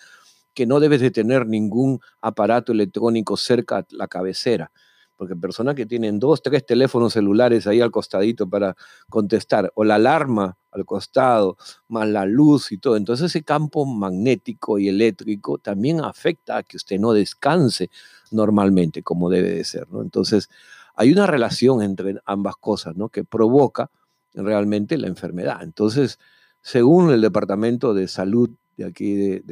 que 0.58 0.66
no 0.66 0.80
debes 0.80 1.02
de 1.02 1.12
tener 1.12 1.46
ningún 1.46 2.00
aparato 2.20 2.72
electrónico 2.72 3.38
cerca 3.38 3.84
de 3.84 3.96
la 3.96 4.08
cabecera, 4.08 4.72
porque 5.16 5.36
personas 5.36 5.76
que 5.76 5.86
tienen 5.86 6.18
dos, 6.18 6.42
tres 6.42 6.66
teléfonos 6.66 7.14
celulares 7.14 7.68
ahí 7.68 7.80
al 7.80 7.92
costadito 7.92 8.50
para 8.50 8.76
contestar, 9.08 9.72
o 9.76 9.84
la 9.84 9.96
alarma 9.96 10.58
al 10.72 10.84
costado, 10.84 11.58
más 11.90 12.08
la 12.08 12.26
luz 12.26 12.72
y 12.72 12.80
todo, 12.80 12.98
entonces 12.98 13.28
ese 13.28 13.44
campo 13.44 13.86
magnético 13.86 14.80
y 14.80 14.90
eléctrico 14.90 15.60
también 15.60 16.02
afecta 16.02 16.58
a 16.58 16.64
que 16.64 16.78
usted 16.78 17.00
no 17.00 17.14
descanse 17.14 17.92
normalmente 18.32 19.04
como 19.04 19.30
debe 19.30 19.52
de 19.52 19.64
ser, 19.64 19.88
¿no? 19.92 20.02
Entonces, 20.02 20.50
hay 20.96 21.12
una 21.12 21.28
relación 21.28 21.84
entre 21.84 22.16
ambas 22.26 22.56
cosas, 22.56 22.96
¿no? 22.96 23.10
Que 23.10 23.24
provoca 23.24 23.92
realmente 24.34 24.98
la 24.98 25.06
enfermedad. 25.06 25.62
Entonces, 25.62 26.18
según 26.64 27.12
el 27.12 27.22
Departamento 27.22 27.94
de 27.94 28.08
Salud 28.08 28.50
de 28.76 28.86
aquí, 28.86 29.14
de, 29.14 29.44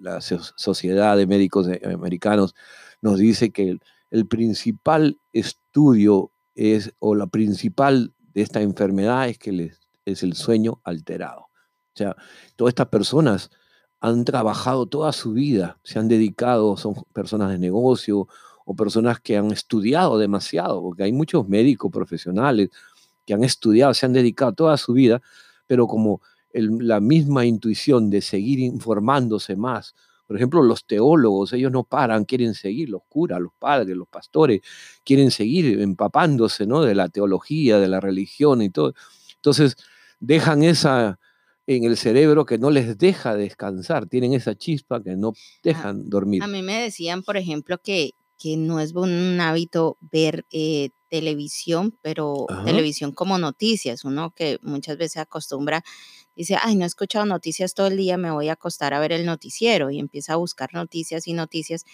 la 0.00 0.20
Sociedad 0.20 1.16
de 1.16 1.26
Médicos 1.26 1.68
Americanos, 1.84 2.54
nos 3.02 3.18
dice 3.18 3.50
que 3.50 3.78
el, 4.10 4.26
principal 4.26 5.18
estudio 5.32 6.30
es, 6.54 6.92
o 6.98 7.14
la 7.14 7.26
principal 7.26 8.12
de 8.34 8.42
esta 8.42 8.60
enfermedad 8.60 9.28
es 9.28 9.38
que 9.38 9.72
es 10.04 10.22
el 10.22 10.34
sueño 10.34 10.80
alterado. 10.84 11.50
O 11.94 11.96
sea, 11.96 12.16
todas 12.56 12.72
estas 12.72 12.88
personas 12.88 13.50
han 14.00 14.24
trabajado 14.24 14.86
toda 14.86 15.12
su 15.12 15.32
vida, 15.32 15.78
se 15.82 15.98
han 15.98 16.08
dedicado, 16.08 16.76
son 16.76 16.94
personas 17.12 17.50
de 17.50 17.58
negocio 17.58 18.28
o 18.64 18.74
personas 18.74 19.20
que 19.20 19.36
han 19.36 19.50
estudiado 19.50 20.18
demasiado, 20.18 20.80
porque 20.80 21.02
hay 21.02 21.12
muchos 21.12 21.48
médicos 21.48 21.90
profesionales 21.90 22.70
que 23.26 23.34
han 23.34 23.44
estudiado, 23.44 23.92
se 23.92 24.06
han 24.06 24.12
dedicado 24.12 24.52
toda 24.52 24.76
su 24.76 24.92
vida, 24.94 25.20
pero 25.66 25.86
como 25.86 26.22
la 26.52 27.00
misma 27.00 27.44
intuición 27.46 28.10
de 28.10 28.20
seguir 28.20 28.58
informándose 28.58 29.56
más. 29.56 29.94
Por 30.26 30.36
ejemplo, 30.36 30.62
los 30.62 30.86
teólogos, 30.86 31.52
ellos 31.52 31.72
no 31.72 31.84
paran, 31.84 32.24
quieren 32.24 32.54
seguir, 32.54 32.88
los 32.88 33.02
curas, 33.08 33.40
los 33.40 33.52
padres, 33.58 33.96
los 33.96 34.08
pastores, 34.08 34.60
quieren 35.04 35.30
seguir 35.30 35.80
empapándose 35.80 36.66
¿no? 36.66 36.82
de 36.82 36.94
la 36.94 37.08
teología, 37.08 37.78
de 37.78 37.88
la 37.88 38.00
religión 38.00 38.62
y 38.62 38.70
todo. 38.70 38.94
Entonces, 39.34 39.76
dejan 40.20 40.62
esa 40.62 41.18
en 41.66 41.84
el 41.84 41.96
cerebro 41.96 42.46
que 42.46 42.58
no 42.58 42.70
les 42.70 42.98
deja 42.98 43.36
descansar, 43.36 44.06
tienen 44.06 44.32
esa 44.32 44.56
chispa 44.56 45.02
que 45.02 45.16
no 45.16 45.34
dejan 45.62 46.08
dormir. 46.08 46.42
A 46.42 46.48
mí 46.48 46.62
me 46.62 46.80
decían, 46.80 47.22
por 47.22 47.36
ejemplo, 47.36 47.78
que 47.78 48.12
que 48.40 48.56
no 48.56 48.80
es 48.80 48.94
un 48.94 49.38
hábito 49.40 49.98
ver 50.10 50.46
eh, 50.50 50.88
televisión, 51.10 51.98
pero 52.00 52.46
televisión 52.64 53.12
como 53.12 53.36
noticias, 53.36 54.04
uno 54.04 54.32
que 54.34 54.58
muchas 54.62 54.96
veces 54.96 55.18
acostumbra, 55.18 55.84
dice, 56.36 56.56
ay, 56.62 56.76
no 56.76 56.84
he 56.84 56.86
escuchado 56.86 57.26
noticias 57.26 57.74
todo 57.74 57.88
el 57.88 57.96
día, 57.96 58.16
me 58.16 58.30
voy 58.30 58.48
a 58.48 58.52
acostar 58.52 58.94
a 58.94 59.00
ver 59.00 59.12
el 59.12 59.26
noticiero 59.26 59.90
y 59.90 59.98
empieza 59.98 60.34
a 60.34 60.36
buscar 60.36 60.72
noticias 60.72 61.26
y 61.26 61.34
noticias 61.34 61.84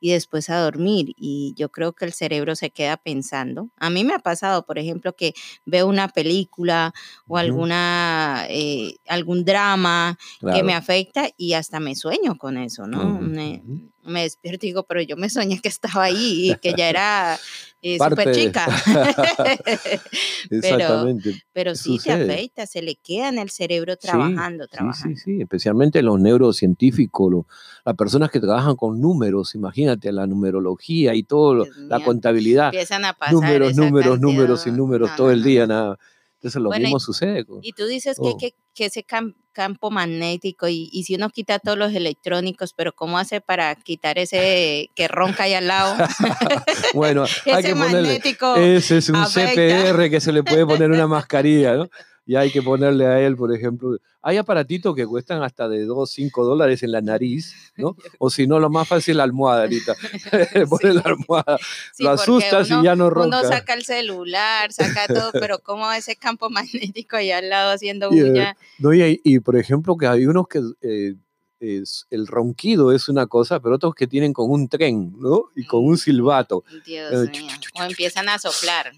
y 0.00 0.12
después 0.12 0.48
a 0.48 0.58
dormir. 0.58 1.12
Y 1.16 1.52
yo 1.56 1.70
creo 1.70 1.92
que 1.92 2.06
el 2.06 2.12
cerebro 2.12 2.56
se 2.56 2.70
queda 2.70 2.96
pensando. 2.96 3.68
A 3.76 3.90
mí 3.90 4.02
me 4.02 4.14
ha 4.14 4.18
pasado, 4.18 4.64
por 4.64 4.78
ejemplo, 4.78 5.14
que 5.14 5.34
veo 5.66 5.86
una 5.86 6.08
película 6.08 6.94
o 7.26 7.36
alguna, 7.36 8.46
eh, 8.48 8.96
algún 9.06 9.44
drama 9.44 10.18
que 10.54 10.62
me 10.62 10.72
afecta 10.72 11.28
y 11.36 11.52
hasta 11.52 11.80
me 11.80 11.94
sueño 11.94 12.38
con 12.38 12.56
eso, 12.56 12.86
¿no? 12.86 13.20
me, 13.20 13.62
me, 14.02 14.22
despierto 14.22 14.64
y 14.64 14.70
digo, 14.70 14.84
pero 14.84 15.02
yo 15.02 15.16
me 15.16 15.28
soñé 15.28 15.60
que 15.60 15.68
estaba 15.68 16.04
ahí 16.04 16.50
y 16.50 16.54
que 16.56 16.72
ya 16.74 16.88
era 16.88 17.38
eh, 17.82 17.98
súper 17.98 18.32
chica. 18.32 18.66
Exactamente. 20.50 21.42
Pero, 21.52 21.74
sí 21.74 21.98
se 21.98 22.12
afecta, 22.12 22.66
se 22.66 22.82
le 22.82 22.96
queda 22.96 23.28
en 23.28 23.38
el 23.38 23.50
cerebro 23.50 23.96
trabajando, 23.96 24.68
trabajando. 24.68 25.16
Sí, 25.16 25.22
sí, 25.22 25.36
sí, 25.36 25.40
especialmente 25.40 26.02
los 26.02 26.20
neurocientíficos, 26.20 27.46
las 27.84 27.96
personas 27.96 28.30
que 28.30 28.40
trabajan 28.40 28.76
con 28.76 29.00
números, 29.00 29.54
imagínate 29.54 30.12
la 30.12 30.26
numerología 30.26 31.14
y 31.14 31.22
todo, 31.22 31.66
la 31.88 32.00
contabilidad. 32.00 32.66
Empiezan 32.66 33.04
a 33.04 33.14
pasar 33.14 33.34
números, 33.34 33.76
números, 33.76 34.20
números 34.20 34.66
y 34.66 34.72
números 34.72 35.10
todo 35.16 35.30
el 35.30 35.42
día, 35.42 35.66
nada. 35.66 35.98
Entonces 36.40 36.62
lo 36.62 36.70
mismo 36.70 36.98
sucede. 36.98 37.44
y 37.60 37.72
tú 37.72 37.84
dices 37.84 38.16
que, 38.18 38.34
que, 38.38 38.54
que, 38.74 38.86
ese 38.86 39.04
campo 39.52 39.90
magnético 39.90 40.68
y, 40.68 40.88
y, 40.90 41.04
si 41.04 41.16
uno 41.16 41.28
quita 41.28 41.58
todos 41.58 41.76
los 41.76 41.92
electrónicos, 41.92 42.72
pero 42.72 42.94
¿cómo 42.94 43.18
hace 43.18 43.42
para 43.42 43.74
quitar 43.74 44.18
ese 44.18 44.88
que 44.94 45.06
ronca 45.06 45.42
ahí 45.42 45.52
al 45.52 45.66
lado? 45.66 45.96
bueno, 46.94 47.26
hay 47.52 47.62
que 47.62 47.76
ponerle, 47.76 48.22
ese 48.56 48.96
es 48.96 49.10
un 49.10 49.22
CPR 49.26 50.08
que 50.08 50.18
se 50.18 50.32
le 50.32 50.42
puede 50.42 50.64
poner 50.64 50.90
una 50.90 51.06
mascarilla, 51.06 51.74
¿no? 51.74 51.90
y 52.26 52.36
hay 52.36 52.50
que 52.50 52.62
ponerle 52.62 53.06
a 53.06 53.20
él, 53.20 53.36
por 53.36 53.54
ejemplo, 53.54 53.98
hay 54.22 54.36
aparatitos 54.36 54.94
que 54.94 55.06
cuestan 55.06 55.42
hasta 55.42 55.68
de 55.68 55.84
2, 55.84 56.10
5 56.10 56.44
dólares 56.44 56.82
en 56.82 56.92
la 56.92 57.00
nariz, 57.00 57.54
¿no? 57.76 57.96
O 58.18 58.30
si 58.30 58.46
no, 58.46 58.60
lo 58.60 58.70
más 58.70 58.86
fácil 58.86 59.16
la 59.16 59.24
almohada 59.24 59.62
ahorita. 59.62 59.94
Poner 60.68 60.94
la 60.94 61.02
almohada, 61.02 61.58
lo 61.98 62.10
asustas 62.10 62.70
y 62.70 62.82
ya 62.82 62.94
no 62.94 63.10
ronca. 63.10 63.40
Uno 63.40 63.48
saca 63.48 63.74
el 63.74 63.84
celular, 63.84 64.72
saca 64.72 65.06
todo, 65.06 65.30
pero 65.32 65.58
como 65.60 65.90
ese 65.92 66.16
campo 66.16 66.50
magnético 66.50 67.16
ahí 67.16 67.30
al 67.30 67.48
lado 67.48 67.72
haciendo 67.72 68.10
bulla. 68.10 68.56
no, 68.78 68.94
y, 68.94 69.40
por 69.40 69.56
ejemplo, 69.56 69.96
que 69.96 70.06
hay 70.06 70.26
unos 70.26 70.46
que... 70.48 70.60
Eh, 70.82 71.14
es, 71.60 72.06
el 72.10 72.26
ronquido 72.26 72.92
es 72.92 73.08
una 73.08 73.26
cosa, 73.26 73.60
pero 73.60 73.76
otros 73.76 73.94
que 73.94 74.06
tienen 74.06 74.32
con 74.32 74.50
un 74.50 74.68
tren, 74.68 75.14
¿no? 75.18 75.50
Y 75.54 75.66
con 75.66 75.84
un 75.84 75.98
silbato. 75.98 76.64
Dios 76.84 77.12
eh, 77.12 77.30
mío. 77.30 77.52
O 77.78 77.82
empiezan 77.84 78.28
a 78.28 78.38
soplar. 78.38 78.90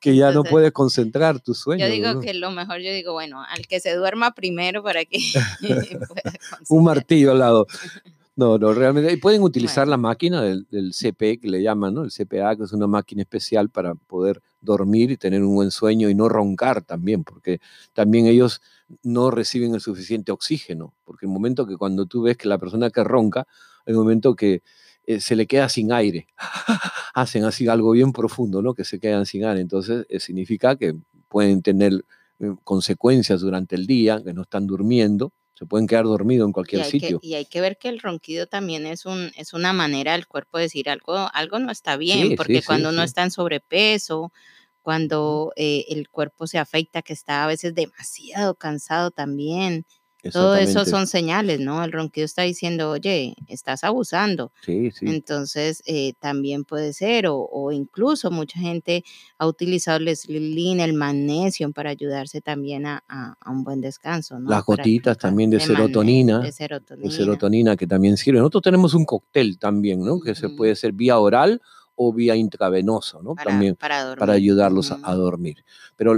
que 0.00 0.16
ya 0.16 0.32
no 0.32 0.44
puedes 0.44 0.72
concentrar 0.72 1.40
tu 1.40 1.54
sueño. 1.54 1.86
Yo 1.86 1.92
digo 1.92 2.20
que 2.20 2.34
lo 2.34 2.50
mejor, 2.50 2.80
yo 2.80 2.92
digo, 2.92 3.12
bueno, 3.12 3.44
al 3.48 3.66
que 3.66 3.80
se 3.80 3.94
duerma 3.94 4.34
primero 4.34 4.82
para 4.82 5.04
que 5.04 5.18
Un 6.68 6.84
martillo 6.84 7.32
al 7.32 7.40
lado. 7.40 7.66
No, 8.40 8.56
no, 8.56 8.72
realmente. 8.72 9.12
Y 9.12 9.18
pueden 9.18 9.42
utilizar 9.42 9.86
la 9.86 9.98
máquina 9.98 10.40
del, 10.40 10.66
del, 10.70 10.94
CP, 10.94 11.38
que 11.40 11.50
le 11.50 11.62
llaman, 11.62 11.92
¿no? 11.92 12.04
El 12.04 12.10
CPA, 12.10 12.56
que 12.56 12.64
es 12.64 12.72
una 12.72 12.86
máquina 12.86 13.20
especial 13.20 13.68
para 13.68 13.94
poder 13.94 14.40
dormir 14.62 15.10
y 15.10 15.18
tener 15.18 15.42
un 15.42 15.54
buen 15.54 15.70
sueño 15.70 16.08
y 16.08 16.14
no 16.14 16.26
roncar 16.26 16.80
también, 16.80 17.22
porque 17.22 17.60
también 17.92 18.24
ellos 18.24 18.62
no 19.02 19.30
reciben 19.30 19.74
el 19.74 19.82
suficiente 19.82 20.32
oxígeno, 20.32 20.94
porque 21.04 21.26
el 21.26 21.32
momento 21.32 21.66
que 21.66 21.76
cuando 21.76 22.06
tú 22.06 22.22
ves 22.22 22.38
que 22.38 22.48
la 22.48 22.56
persona 22.56 22.88
que 22.88 23.04
ronca, 23.04 23.46
el 23.84 23.94
momento 23.94 24.34
que 24.34 24.62
eh, 25.04 25.20
se 25.20 25.36
le 25.36 25.46
queda 25.46 25.68
sin 25.68 25.92
aire, 25.92 26.26
hacen 27.12 27.44
así 27.44 27.68
algo 27.68 27.90
bien 27.90 28.14
profundo, 28.14 28.62
¿no? 28.62 28.72
Que 28.72 28.84
se 28.84 28.98
quedan 28.98 29.26
sin 29.26 29.44
aire, 29.44 29.60
entonces 29.60 30.06
eh, 30.08 30.18
significa 30.18 30.76
que 30.76 30.94
pueden 31.28 31.60
tener 31.60 32.06
eh, 32.38 32.54
consecuencias 32.64 33.42
durante 33.42 33.76
el 33.76 33.86
día, 33.86 34.22
que 34.24 34.32
no 34.32 34.42
están 34.42 34.66
durmiendo, 34.66 35.30
se 35.60 35.66
pueden 35.66 35.86
quedar 35.86 36.04
dormidos 36.06 36.46
en 36.46 36.52
cualquier 36.52 36.86
sitio. 36.86 37.18
y 37.20 37.34
hay 37.34 37.44
que 37.44 37.60
ver 37.60 37.76
que 37.76 37.90
el 37.90 38.00
ronquido 38.00 38.46
también 38.46 38.86
es, 38.86 39.04
un, 39.04 39.30
es 39.36 39.52
una 39.52 39.74
manera 39.74 40.12
del 40.12 40.26
cuerpo 40.26 40.56
de 40.56 40.64
decir 40.64 40.88
algo, 40.88 41.28
algo 41.34 41.58
no 41.58 41.70
está 41.70 41.98
bien, 41.98 42.34
porque 42.34 42.62
cuando 42.62 42.88
uno 42.88 43.02
está 43.02 43.24
en 43.24 43.30
sobrepeso, 43.30 44.32
cuando 44.80 45.52
eh, 45.56 45.84
el 45.90 46.08
cuerpo 46.08 46.46
se 46.46 46.56
afecta, 46.56 47.02
que 47.02 47.12
está 47.12 47.44
a 47.44 47.46
veces 47.46 47.74
demasiado 47.74 48.54
cansado 48.54 49.10
también. 49.10 49.84
Todo 50.32 50.56
eso 50.56 50.84
son 50.84 51.06
señales, 51.06 51.60
¿no? 51.60 51.82
El 51.82 51.92
ronquido 51.92 52.24
está 52.24 52.42
diciendo, 52.42 52.90
oye, 52.90 53.34
estás 53.48 53.84
abusando. 53.84 54.52
Sí, 54.62 54.90
sí. 54.90 55.06
Entonces, 55.08 55.82
eh, 55.86 56.12
también 56.18 56.64
puede 56.64 56.92
ser, 56.92 57.26
o, 57.28 57.72
incluso 57.72 58.30
mucha 58.30 58.58
gente 58.58 59.04
ha 59.38 59.46
utilizado 59.46 59.98
el 59.98 60.14
slilin, 60.14 60.80
el 60.80 60.92
magnesio, 60.92 61.70
para 61.72 61.90
ayudarse 61.90 62.40
también 62.40 62.86
a, 62.86 63.02
un 63.46 63.64
buen 63.64 63.80
descanso, 63.80 64.38
¿no? 64.38 64.50
Las 64.50 64.64
gotitas 64.64 65.16
también 65.16 65.50
de, 65.50 65.60
serotonina, 65.60 66.40
de, 66.40 66.52
serotonina. 66.52 67.08
De 67.08 67.16
serotonina. 67.16 67.76
que 67.76 67.86
también 67.86 68.16
sirven. 68.16 68.40
Nosotros 68.40 68.62
tenemos 68.62 68.94
un 68.94 69.04
cóctel 69.04 69.58
también, 69.58 70.00
¿no? 70.00 70.20
Que 70.20 70.34
se 70.34 70.48
puede 70.50 70.72
hacer 70.72 70.92
vía 70.92 71.18
oral 71.18 71.62
o 72.02 72.12
vía 72.12 72.34
intravenoso, 72.34 73.22
¿no? 73.22 73.34
También 73.34 73.76
para, 73.76 74.14
ayudarlos 74.32 74.90
a, 74.90 75.14
dormir. 75.14 75.64
Pero 75.96 76.14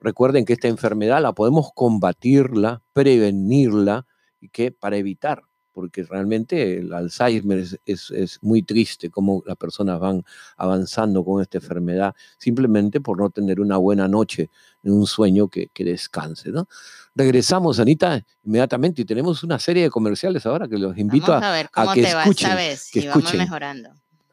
recuerden 0.00 0.44
que 0.44 0.54
esta 0.54 0.68
enfermedad 0.68 1.22
la 1.22 1.32
podemos 1.32 1.70
combatirla, 1.74 2.82
prevenirla, 2.92 4.06
y 4.40 4.48
que 4.48 4.70
para 4.70 4.96
evitar, 4.96 5.42
porque 5.72 6.02
realmente 6.02 6.78
el 6.78 6.92
Alzheimer 6.92 7.64
es, 7.84 8.38
muy 8.42 8.62
triste 8.62 9.10
cómo 9.10 9.42
las 9.46 9.56
personas 9.56 10.00
van 10.00 10.24
avanzando 10.56 11.24
con 11.24 11.40
esta 11.42 11.58
enfermedad 11.58 12.14
simplemente 12.38 13.00
por 13.00 13.18
no 13.18 13.30
tener 13.30 13.60
una 13.60 13.76
buena 13.76 14.08
noche, 14.08 14.50
un 14.82 15.06
sueño 15.06 15.48
que, 15.48 15.70
descanse. 15.78 16.50
¿no? 16.50 16.68
Regresamos, 17.14 17.78
Anita, 17.80 18.24
inmediatamente 18.44 19.02
y 19.02 19.04
tenemos 19.04 19.42
una 19.44 19.58
serie 19.58 19.84
de 19.84 19.90
comerciales 19.90 20.46
ahora 20.46 20.68
que 20.68 20.78
los 20.78 20.96
invito 20.98 21.32
a, 21.32 21.52
ver 21.52 21.70
cómo 21.70 21.92
que 21.92 22.02
te 22.02 22.08
escuchen. 22.08 22.50
Va 22.50 22.54
esta 22.54 22.54
vez, 22.54 22.90
que 22.92 23.08
vamos 23.08 23.34
mejorando. 23.34 23.90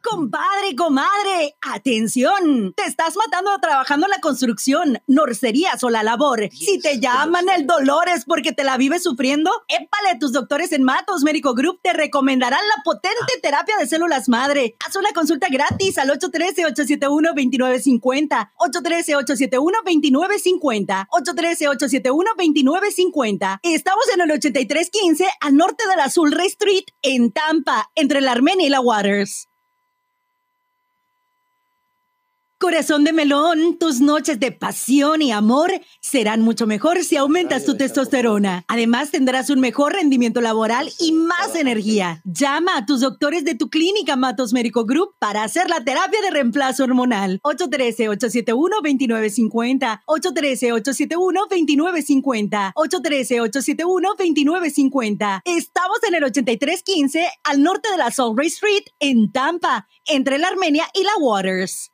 Compadre, 0.07 0.75
comadre, 0.77 1.57
atención. 1.61 2.75
Te 2.75 2.83
estás 2.83 3.15
matando 3.15 3.49
trabajando 3.59 4.05
en 4.05 4.11
la 4.11 4.19
construcción, 4.19 5.01
norcerías 5.07 5.83
o 5.83 5.89
la 5.89 6.03
labor. 6.03 6.47
Si 6.51 6.79
te 6.79 6.99
llaman 6.99 7.49
el 7.49 7.65
dolor 7.65 8.07
es 8.09 8.23
porque 8.23 8.51
te 8.51 8.63
la 8.63 8.77
vives 8.77 9.01
sufriendo. 9.01 9.49
Épale, 9.67 10.19
tus 10.19 10.31
doctores 10.31 10.73
en 10.73 10.83
Matos 10.83 11.23
Médico 11.23 11.55
Group 11.55 11.79
te 11.81 11.91
recomendarán 11.91 12.61
la 12.67 12.83
potente 12.83 13.17
ah. 13.19 13.25
terapia 13.41 13.77
de 13.77 13.87
células 13.87 14.29
madre. 14.29 14.75
Haz 14.85 14.95
una 14.95 15.11
consulta 15.11 15.47
gratis 15.49 15.97
al 15.97 16.09
813-871-2950. 16.09 18.51
813-871-2950. 18.59 21.07
813-871-2950. 21.09 23.59
Estamos 23.63 24.05
en 24.13 24.21
el 24.21 24.29
8315 24.31 25.25
al 25.41 25.55
norte 25.55 25.87
del 25.89 25.99
Azul 25.99 26.31
Ray 26.31 26.49
Street 26.49 26.85
en 27.01 27.31
Tampa, 27.31 27.89
entre 27.95 28.21
la 28.21 28.33
Armenia 28.33 28.67
y 28.67 28.69
la 28.69 28.81
Waters. 28.81 29.47
Corazón 32.65 33.03
de 33.03 33.13
melón, 33.13 33.77
tus 33.77 34.01
noches 34.01 34.39
de 34.39 34.51
pasión 34.51 35.21
y 35.21 35.31
amor 35.31 35.71
serán 36.01 36.41
mucho 36.41 36.65
mejor 36.65 37.03
si 37.03 37.15
aumentas 37.15 37.63
tu 37.63 37.77
testosterona. 37.77 38.65
Además, 38.67 39.11
tendrás 39.11 39.51
un 39.51 39.59
mejor 39.59 39.93
rendimiento 39.93 40.41
laboral 40.41 40.91
y 40.99 41.11
más 41.11 41.53
energía. 41.53 42.23
Llama 42.23 42.75
a 42.75 42.87
tus 42.87 43.01
doctores 43.01 43.45
de 43.45 43.53
tu 43.53 43.69
clínica 43.69 44.15
Matos 44.15 44.51
Médico 44.51 44.83
Group 44.83 45.13
para 45.19 45.43
hacer 45.43 45.69
la 45.69 45.83
terapia 45.83 46.19
de 46.21 46.31
reemplazo 46.31 46.85
hormonal. 46.85 47.39
813-871-2950. 47.43 50.01
813-871-2950. 50.07 52.73
813-871-2950. 52.73 55.41
Estamos 55.45 55.99
en 56.07 56.15
el 56.15 56.23
8315 56.23 57.27
al 57.43 57.61
norte 57.61 57.91
de 57.91 57.97
la 57.97 58.09
Salt 58.09 58.35
Ray 58.35 58.47
Street 58.47 58.85
en 58.99 59.31
Tampa, 59.31 59.87
entre 60.07 60.39
la 60.39 60.47
Armenia 60.47 60.87
y 60.95 61.03
la 61.03 61.15
Waters. 61.19 61.91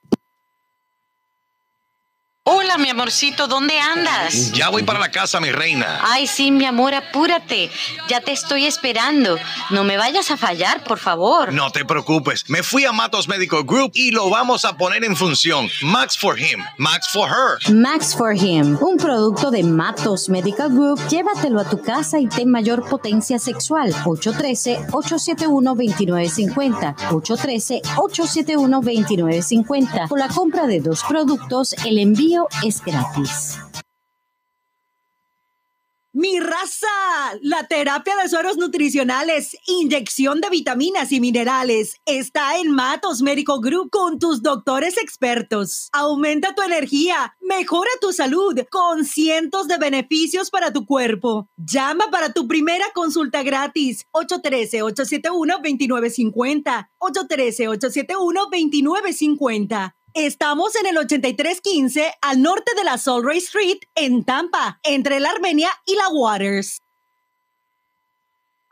Hola, 2.43 2.79
mi 2.79 2.89
amorcito, 2.89 3.47
¿dónde 3.47 3.79
andas? 3.79 4.51
Ya 4.53 4.69
voy 4.69 4.81
para 4.81 4.97
la 4.97 5.11
casa, 5.11 5.39
mi 5.39 5.51
reina. 5.51 5.99
Ay, 6.01 6.25
sí, 6.25 6.49
mi 6.49 6.65
amor, 6.65 6.95
apúrate. 6.95 7.69
Ya 8.09 8.19
te 8.19 8.31
estoy 8.31 8.65
esperando. 8.65 9.37
No 9.69 9.83
me 9.83 9.95
vayas 9.95 10.31
a 10.31 10.37
fallar, 10.37 10.83
por 10.83 10.97
favor. 10.97 11.53
No 11.53 11.69
te 11.69 11.85
preocupes. 11.85 12.49
Me 12.49 12.63
fui 12.63 12.83
a 12.83 12.91
Matos 12.91 13.27
Medical 13.27 13.63
Group 13.63 13.91
y 13.93 14.09
lo 14.09 14.31
vamos 14.31 14.65
a 14.65 14.75
poner 14.75 15.05
en 15.05 15.15
función. 15.15 15.69
Max 15.83 16.17
for 16.17 16.35
him, 16.39 16.65
Max 16.79 17.09
for 17.09 17.29
her. 17.29 17.59
Max 17.71 18.15
for 18.15 18.33
him, 18.35 18.75
un 18.81 18.97
producto 18.97 19.51
de 19.51 19.61
Matos 19.61 20.27
Medical 20.27 20.69
Group. 20.69 20.99
Llévatelo 21.09 21.59
a 21.59 21.69
tu 21.69 21.79
casa 21.79 22.19
y 22.19 22.25
ten 22.25 22.49
mayor 22.49 22.83
potencia 22.89 23.37
sexual. 23.37 23.93
813-871-2950. 24.03 26.95
813-871-2950. 27.11 30.07
Por 30.07 30.17
la 30.17 30.27
compra 30.29 30.65
de 30.65 30.79
dos 30.79 31.03
productos, 31.07 31.73
el 31.85 31.99
envío 31.99 32.30
es 32.63 32.83
gratis. 32.83 33.59
Mi 36.13 36.41
raza, 36.41 36.87
la 37.41 37.67
terapia 37.67 38.17
de 38.17 38.27
sueros 38.27 38.57
nutricionales, 38.57 39.55
inyección 39.65 40.41
de 40.41 40.49
vitaminas 40.49 41.13
y 41.13 41.21
minerales 41.21 42.01
está 42.05 42.57
en 42.57 42.69
Matos 42.69 43.21
Médico 43.21 43.61
Group 43.61 43.91
con 43.91 44.19
tus 44.19 44.41
doctores 44.41 44.97
expertos. 44.97 45.87
Aumenta 45.93 46.53
tu 46.53 46.63
energía, 46.63 47.37
mejora 47.39 47.89
tu 48.01 48.11
salud 48.11 48.59
con 48.69 49.05
cientos 49.05 49.69
de 49.69 49.77
beneficios 49.77 50.49
para 50.49 50.73
tu 50.73 50.85
cuerpo. 50.85 51.47
Llama 51.55 52.11
para 52.11 52.33
tu 52.33 52.45
primera 52.45 52.87
consulta 52.93 53.41
gratis 53.41 54.05
813-871-2950. 54.11 56.89
813-871-2950. 56.99 59.95
Estamos 60.13 60.75
en 60.75 60.87
el 60.87 60.97
8315 60.97 62.15
al 62.21 62.41
norte 62.41 62.73
de 62.75 62.83
la 62.83 62.97
Solray 62.97 63.37
Street 63.37 63.77
en 63.95 64.25
Tampa, 64.25 64.77
entre 64.83 65.21
la 65.21 65.29
Armenia 65.29 65.69
y 65.85 65.95
la 65.95 66.09
Waters. 66.09 66.81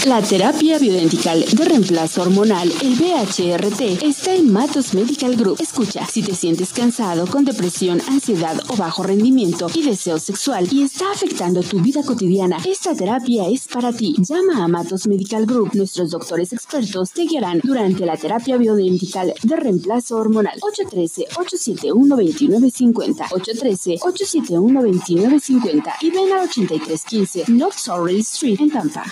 La 0.06 0.22
terapia 0.22 0.80
bioidentical 0.80 1.44
de 1.44 1.66
reemplazo 1.66 2.22
hormonal, 2.22 2.72
el 2.82 2.96
BHRT, 2.96 4.02
está 4.02 4.34
en 4.34 4.50
Matos 4.50 4.94
Medical 4.94 5.36
Group. 5.36 5.60
Escucha, 5.60 6.06
si 6.06 6.24
te 6.24 6.34
sientes 6.34 6.72
cansado, 6.72 7.28
con 7.28 7.44
depresión, 7.44 8.00
ansiedad 8.08 8.58
o 8.70 8.78
bajo 8.78 9.04
rendimiento 9.04 9.68
y 9.74 9.84
deseo 9.84 10.18
sexual 10.18 10.70
y 10.72 10.84
está 10.84 11.12
afectando 11.12 11.62
tu 11.64 11.82
vida 11.82 12.02
cotidiana, 12.02 12.60
esta 12.66 12.96
terapia 12.96 13.50
es 13.50 13.68
para 13.68 13.92
ti. 13.92 14.16
Llama 14.20 14.64
a 14.64 14.70
Matos 14.70 15.06
Medical 15.06 15.46
Group. 15.46 15.72
Nuestros 15.74 16.12
doctores 16.12 16.54
expertos 16.54 17.12
te 17.12 17.26
guiarán 17.26 17.60
durante 17.62 18.06
la 18.06 18.16
terapia 18.16 18.56
bioidentical 18.56 19.34
de 19.44 19.56
reemplazo 19.58 20.16
hormonal. 20.16 20.58
813-871-2950. 20.62 23.28
813-871-2950 23.32 25.94
y 26.00 26.10
ven 26.10 26.32
al 26.32 26.48
8315 26.48 27.44
North 27.50 27.78
Sorrel 27.78 28.20
Street 28.20 28.62
en 28.62 28.72
Tampa. 28.72 29.04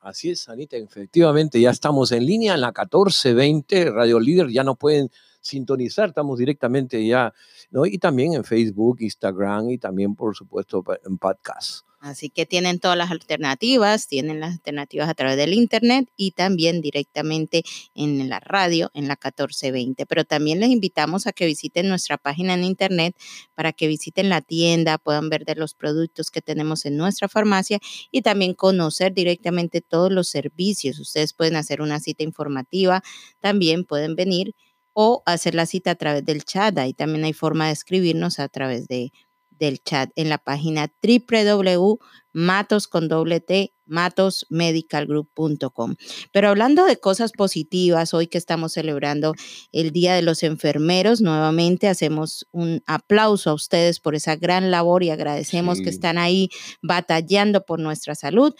Así 0.06 0.30
es, 0.30 0.48
Anita, 0.50 0.78
efectivamente, 0.78 1.60
ya 1.60 1.72
estamos 1.72 2.12
en 2.12 2.28
línea 2.28 2.54
en 2.54 2.62
la 2.62 2.68
1420, 2.68 3.90
Radio 3.90 4.20
Líder, 4.20 4.50
ya 4.50 4.64
no 4.64 4.76
pueden 4.76 5.10
sintonizar, 5.42 6.10
estamos 6.10 6.38
directamente 6.38 7.04
ya, 7.04 7.34
¿no? 7.72 7.88
Y 7.88 7.98
también 7.98 8.36
en 8.36 8.44
Facebook, 8.44 8.98
Instagram 9.00 9.72
y 9.72 9.80
también, 9.80 10.14
por 10.14 10.36
supuesto, 10.36 10.84
en 11.08 11.18
podcast. 11.18 11.85
Así 12.06 12.30
que 12.30 12.46
tienen 12.46 12.80
todas 12.80 12.96
las 12.96 13.10
alternativas, 13.10 14.08
tienen 14.08 14.40
las 14.40 14.54
alternativas 14.54 15.10
a 15.10 15.16
través 15.16 15.38
del 15.38 15.54
Internet 15.54 16.08
y 16.16 16.32
también 16.32 16.80
directamente 16.80 17.64
en 17.96 18.30
la 18.30 18.40
radio, 18.40 18.92
en 18.94 19.08
la 19.08 19.16
1420. 19.16 20.06
Pero 20.06 20.24
también 20.24 20.60
les 20.60 20.70
invitamos 20.70 21.26
a 21.26 21.32
que 21.34 21.48
visiten 21.48 21.90
nuestra 21.90 22.20
página 22.20 22.54
en 22.54 22.64
Internet 22.64 23.18
para 23.56 23.74
que 23.74 23.88
visiten 23.88 24.30
la 24.30 24.42
tienda, 24.42 25.00
puedan 25.00 25.30
ver 25.30 25.46
de 25.46 25.56
los 25.56 25.74
productos 25.74 26.30
que 26.30 26.44
tenemos 26.44 26.86
en 26.86 26.96
nuestra 26.96 27.28
farmacia 27.28 27.80
y 28.12 28.22
también 28.22 28.54
conocer 28.54 29.12
directamente 29.12 29.82
todos 29.82 30.12
los 30.12 30.28
servicios. 30.28 31.00
Ustedes 31.00 31.34
pueden 31.34 31.56
hacer 31.56 31.82
una 31.82 32.00
cita 32.00 32.24
informativa, 32.24 33.02
también 33.40 33.84
pueden 33.84 34.16
venir 34.16 34.54
o 34.94 35.24
hacer 35.26 35.56
la 35.56 35.66
cita 35.66 35.92
a 35.92 35.96
través 35.96 36.24
del 36.24 36.46
chat. 36.46 36.78
Ahí 36.78 36.94
también 36.94 37.26
hay 37.26 37.34
forma 37.34 37.68
de 37.68 37.74
escribirnos 37.74 38.40
a 38.40 38.48
través 38.48 38.88
de 38.88 39.12
del 39.60 39.84
chat 39.84 40.12
en 40.16 40.30
la 40.30 40.38
página 40.38 40.92
www.matos 41.02 42.88
con 42.88 43.10
matosmedicalgroup.com. 43.86 45.96
Pero 46.32 46.50
hablando 46.50 46.86
de 46.86 46.98
cosas 46.98 47.32
positivas, 47.32 48.14
hoy 48.14 48.28
que 48.28 48.38
estamos 48.38 48.74
celebrando 48.74 49.34
el 49.72 49.92
Día 49.92 50.16
de 50.16 50.22
los 50.22 50.44
Enfermeros, 50.44 51.22
nuevamente 51.22 51.88
hacemos 51.88 52.48
un 52.52 52.84
aplauso 52.88 53.52
a 53.52 53.54
ustedes 53.54 54.00
por 54.00 54.16
esa 54.16 54.36
gran 54.36 54.72
labor 54.72 55.04
y 55.04 55.12
agradecemos 55.12 55.82
que 55.82 55.90
están 55.90 56.18
ahí 56.18 56.50
batallando 56.82 57.66
por 57.66 57.80
nuestra 57.80 58.16
salud. 58.16 58.54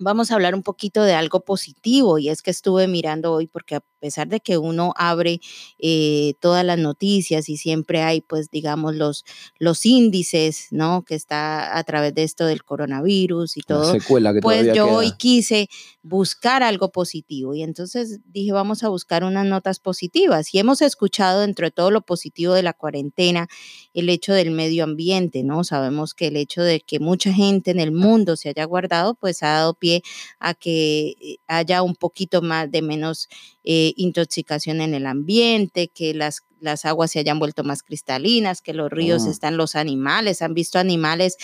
vamos 0.00 0.30
a 0.30 0.34
hablar 0.34 0.54
un 0.54 0.62
poquito 0.62 1.02
de 1.02 1.14
algo 1.14 1.44
positivo 1.44 2.20
y 2.20 2.28
es 2.28 2.40
que 2.40 2.52
estuve 2.52 2.86
mirando 2.86 3.32
hoy 3.32 3.48
porque 3.48 3.80
a 3.98 4.00
pesar 4.00 4.28
de 4.28 4.38
que 4.38 4.58
uno 4.58 4.94
abre 4.96 5.40
eh, 5.80 6.34
todas 6.38 6.64
las 6.64 6.78
noticias 6.78 7.48
y 7.48 7.56
siempre 7.56 8.02
hay 8.02 8.20
pues 8.20 8.48
digamos 8.48 8.94
los, 8.94 9.24
los 9.58 9.84
índices, 9.84 10.68
¿no? 10.70 11.04
Que 11.04 11.16
está 11.16 11.76
a 11.76 11.82
través 11.82 12.14
de 12.14 12.22
esto 12.22 12.46
del 12.46 12.62
coronavirus 12.62 13.56
y 13.56 13.62
todo. 13.62 13.94
pues 14.40 14.72
yo 14.72 14.88
hoy 14.88 15.10
quise 15.18 15.68
buscar 16.02 16.62
algo 16.62 16.92
positivo 16.92 17.54
y 17.54 17.64
entonces 17.64 18.20
dije 18.26 18.52
vamos 18.52 18.84
a 18.84 18.88
buscar 18.88 19.24
unas 19.24 19.46
notas 19.46 19.80
positivas 19.80 20.54
y 20.54 20.60
hemos 20.60 20.80
escuchado 20.80 21.40
dentro 21.40 21.66
de 21.66 21.72
todo 21.72 21.90
lo 21.90 22.02
positivo 22.02 22.54
de 22.54 22.62
la 22.62 22.74
cuarentena 22.74 23.48
el 23.94 24.08
hecho 24.10 24.32
del 24.32 24.52
medio 24.52 24.84
ambiente, 24.84 25.42
¿no? 25.42 25.64
Sabemos 25.64 26.14
que 26.14 26.28
el 26.28 26.36
hecho 26.36 26.62
de 26.62 26.80
que 26.80 27.00
mucha 27.00 27.32
gente 27.32 27.72
en 27.72 27.80
el 27.80 27.90
mundo 27.90 28.36
se 28.36 28.50
haya 28.50 28.64
guardado 28.64 29.16
pues 29.16 29.42
ha 29.42 29.48
dado 29.48 29.74
pie 29.74 30.02
a 30.38 30.54
que 30.54 31.16
eh, 31.20 31.36
haya 31.48 31.82
un 31.82 31.96
poquito 31.96 32.42
más 32.42 32.70
de 32.70 32.80
menos 32.80 33.28
eh, 33.70 33.92
intoxicación 33.98 34.80
en 34.80 34.94
el 34.94 35.04
ambiente, 35.04 35.88
que 35.88 36.14
las, 36.14 36.40
las 36.58 36.86
aguas 36.86 37.10
se 37.10 37.18
hayan 37.18 37.38
vuelto 37.38 37.64
más 37.64 37.82
cristalinas, 37.82 38.62
que 38.62 38.72
los 38.72 38.90
ríos 38.90 39.24
oh. 39.26 39.30
están 39.30 39.58
los 39.58 39.76
animales, 39.76 40.40
han 40.40 40.54
visto 40.54 40.78
animales 40.78 41.36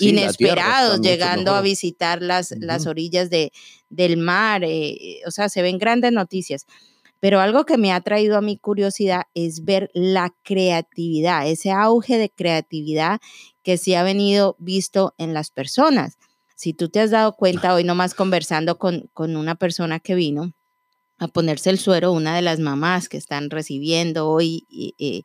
inesperados 0.00 1.02
llegando 1.02 1.54
a 1.54 1.60
visitar 1.60 2.22
las, 2.22 2.52
las 2.52 2.86
orillas 2.86 3.28
de, 3.28 3.52
del 3.90 4.16
mar, 4.16 4.64
eh, 4.64 5.20
o 5.26 5.30
sea, 5.30 5.50
se 5.50 5.60
ven 5.60 5.76
grandes 5.76 6.12
noticias. 6.12 6.64
Pero 7.20 7.40
algo 7.40 7.66
que 7.66 7.76
me 7.76 7.92
ha 7.92 8.00
traído 8.00 8.38
a 8.38 8.40
mi 8.40 8.56
curiosidad 8.56 9.24
es 9.34 9.66
ver 9.66 9.90
la 9.92 10.34
creatividad, 10.44 11.46
ese 11.46 11.72
auge 11.72 12.16
de 12.16 12.30
creatividad 12.30 13.20
que 13.62 13.76
se 13.76 13.98
ha 13.98 14.02
venido 14.02 14.56
visto 14.58 15.14
en 15.18 15.34
las 15.34 15.50
personas. 15.50 16.16
Si 16.54 16.72
tú 16.72 16.88
te 16.88 17.00
has 17.00 17.10
dado 17.10 17.36
cuenta 17.36 17.74
hoy 17.74 17.84
nomás 17.84 18.14
conversando 18.14 18.78
con, 18.78 19.10
con 19.12 19.36
una 19.36 19.56
persona 19.56 20.00
que 20.00 20.14
vino 20.14 20.54
a 21.18 21.28
ponerse 21.28 21.70
el 21.70 21.78
suero, 21.78 22.12
una 22.12 22.36
de 22.36 22.42
las 22.42 22.60
mamás 22.60 23.08
que 23.08 23.16
están 23.16 23.50
recibiendo 23.50 24.28
hoy 24.28 24.66
eh, 24.98 25.22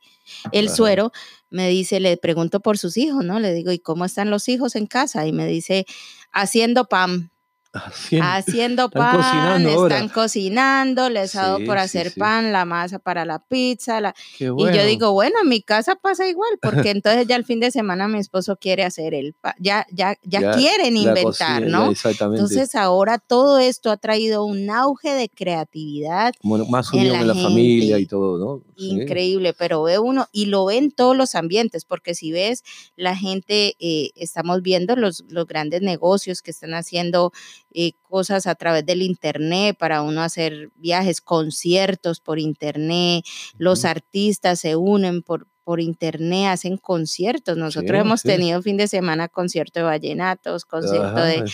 el 0.52 0.70
suero, 0.70 1.12
me 1.50 1.68
dice, 1.70 2.00
le 2.00 2.16
pregunto 2.18 2.62
por 2.62 2.78
sus 2.78 2.96
hijos, 2.98 3.26
¿no? 3.26 3.40
Le 3.40 3.54
digo, 3.54 3.72
¿y 3.72 3.80
cómo 3.80 4.06
están 4.06 4.30
los 4.30 4.48
hijos 4.48 4.76
en 4.76 4.88
casa? 4.88 5.28
Y 5.28 5.34
me 5.34 5.48
dice, 5.48 5.86
haciendo 6.32 6.86
pan. 6.86 7.32
Haciendo, 7.74 8.90
pan, 8.90 9.20
están 9.20 9.64
cocinando, 9.64 9.88
están 9.88 10.10
cocinando 10.10 11.10
les 11.10 11.36
ha 11.36 11.44
dado 11.44 11.60
por 11.66 11.78
hacer 11.78 12.14
pan, 12.18 12.52
la 12.52 12.66
masa 12.66 13.00
para 13.00 13.24
la 13.24 13.40
pizza. 13.40 14.02
La... 14.02 14.14
Y 14.40 14.46
yo 14.46 14.86
digo, 14.86 15.14
bueno, 15.14 15.38
en 15.42 15.48
mi 15.48 15.62
casa 15.62 15.96
pasa 15.96 16.28
igual, 16.28 16.60
porque 16.62 16.90
entonces 16.92 17.28
ya 17.28 17.38
el 17.38 17.46
fin 17.46 17.62
de 17.62 17.72
semana 17.72 18.10
mi 18.10 18.20
esposo 18.20 18.58
quiere 18.58 18.84
hacer 18.84 19.14
el 19.14 19.34
pan, 19.34 19.54
ya, 19.58 19.86
ya, 19.92 20.18
ya, 20.24 20.52
quieren 20.52 20.98
inventar, 20.98 21.64
¿no? 21.64 21.94
Entonces 22.04 22.76
ahora 22.76 23.20
todo 23.20 23.60
esto 23.60 23.90
ha 23.90 23.98
traído 23.98 24.44
un 24.44 24.70
auge 24.70 25.14
de 25.14 25.30
creatividad. 25.30 26.34
más 26.44 26.92
unión 26.92 27.16
en 27.16 27.28
la, 27.28 27.36
familia 27.36 28.00
y 28.00 28.06
todo, 28.06 28.38
¿no? 28.38 28.64
Increíble, 28.76 29.54
pero 29.54 29.84
ve 29.84 30.00
uno, 30.00 30.28
y 30.32 30.48
lo 30.48 30.66
ve 30.66 30.78
en 30.78 30.92
todos 30.92 31.16
los 31.16 31.36
ambientes, 31.36 31.86
porque 31.86 32.16
si 32.16 32.32
ves, 32.32 32.64
la 32.98 33.16
gente, 33.16 33.76
eh, 33.80 34.10
estamos 34.16 34.62
viendo 34.62 34.96
los, 34.96 35.24
los 35.30 35.48
grandes 35.48 35.82
negocios 35.82 36.42
que 36.42 36.52
están 36.52 36.74
haciendo 36.74 37.32
eh, 37.74 37.94
cosas 38.02 38.48
a 38.48 38.56
través 38.56 38.86
del 38.86 39.02
Internet 39.02 39.78
para 39.78 40.02
uno 40.02 40.22
hacer 40.22 40.70
viajes, 40.76 41.22
conciertos 41.22 42.20
por 42.20 42.40
Internet, 42.40 43.26
los 43.58 43.86
artistas 43.86 44.60
se 44.60 44.76
unen 44.76 45.22
por, 45.22 45.48
por 45.64 45.80
internet, 45.80 46.48
hacen 46.50 46.78
conciertos. 46.78 47.58
Nosotros 47.58 48.00
hemos 48.00 48.24
tenido 48.24 48.62
fin 48.62 48.78
de 48.78 48.88
semana 48.88 49.28
concierto 49.28 49.80
de 49.80 49.86
vallenatos, 49.86 50.66
concierto 50.66 51.22
de 51.22 51.46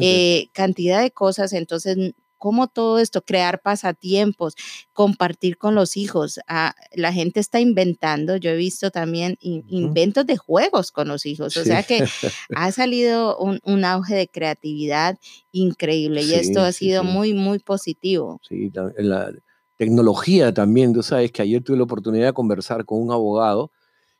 eh, 0.00 0.48
cantidad 0.52 1.02
de 1.02 1.10
cosas. 1.10 1.52
Entonces, 1.52 2.14
cómo 2.44 2.68
todo 2.68 2.98
esto, 2.98 3.22
crear 3.22 3.62
pasatiempos, 3.62 4.54
compartir 4.92 5.56
con 5.56 5.74
los 5.74 5.96
hijos. 5.96 6.40
Ah, 6.46 6.74
la 6.92 7.10
gente 7.10 7.40
está 7.40 7.58
inventando, 7.58 8.36
yo 8.36 8.50
he 8.50 8.56
visto 8.56 8.90
también 8.90 9.38
inventos 9.40 10.26
de 10.26 10.36
juegos 10.36 10.92
con 10.92 11.08
los 11.08 11.24
hijos, 11.24 11.56
o 11.56 11.64
sea 11.64 11.84
que 11.84 12.04
ha 12.54 12.70
salido 12.70 13.38
un, 13.38 13.84
auge 13.86 14.14
de 14.14 14.28
creatividad 14.28 15.18
increíble 15.52 16.20
y 16.22 16.34
esto 16.34 16.60
ha 16.60 16.72
sido 16.72 17.02
muy, 17.02 17.32
muy 17.32 17.60
positivo. 17.60 18.42
Sí, 18.46 18.70
la 18.98 19.32
tecnología 19.78 20.52
también, 20.52 20.92
tú 20.92 21.02
sabes 21.02 21.32
que 21.32 21.40
ayer 21.40 21.64
tuve 21.64 21.78
la 21.78 21.84
oportunidad 21.84 22.26
de 22.26 22.32
conversar 22.34 22.84
con 22.84 23.00
un 23.00 23.10
abogado 23.10 23.72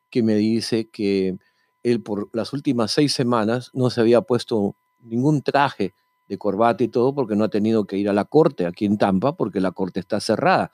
que 0.08 0.22
me 0.22 0.36
dice 0.36 0.88
que 0.88 1.36
él 1.82 2.00
por 2.00 2.30
las 2.32 2.54
últimas 2.54 2.90
seis 2.90 3.12
semanas 3.12 3.70
no 3.74 3.90
se 3.90 4.00
había 4.00 4.22
puesto 4.22 4.76
ningún 4.98 5.42
traje 5.42 5.92
de 6.28 6.38
corbata 6.38 6.84
y 6.84 6.88
todo 6.88 7.14
porque 7.14 7.36
no 7.36 7.44
ha 7.44 7.48
tenido 7.48 7.86
que 7.86 7.96
ir 7.96 8.08
a 8.08 8.12
la 8.12 8.24
corte 8.24 8.66
aquí 8.66 8.84
en 8.84 8.98
Tampa 8.98 9.36
porque 9.36 9.60
la 9.60 9.72
corte 9.72 10.00
está 10.00 10.20
cerrada. 10.20 10.70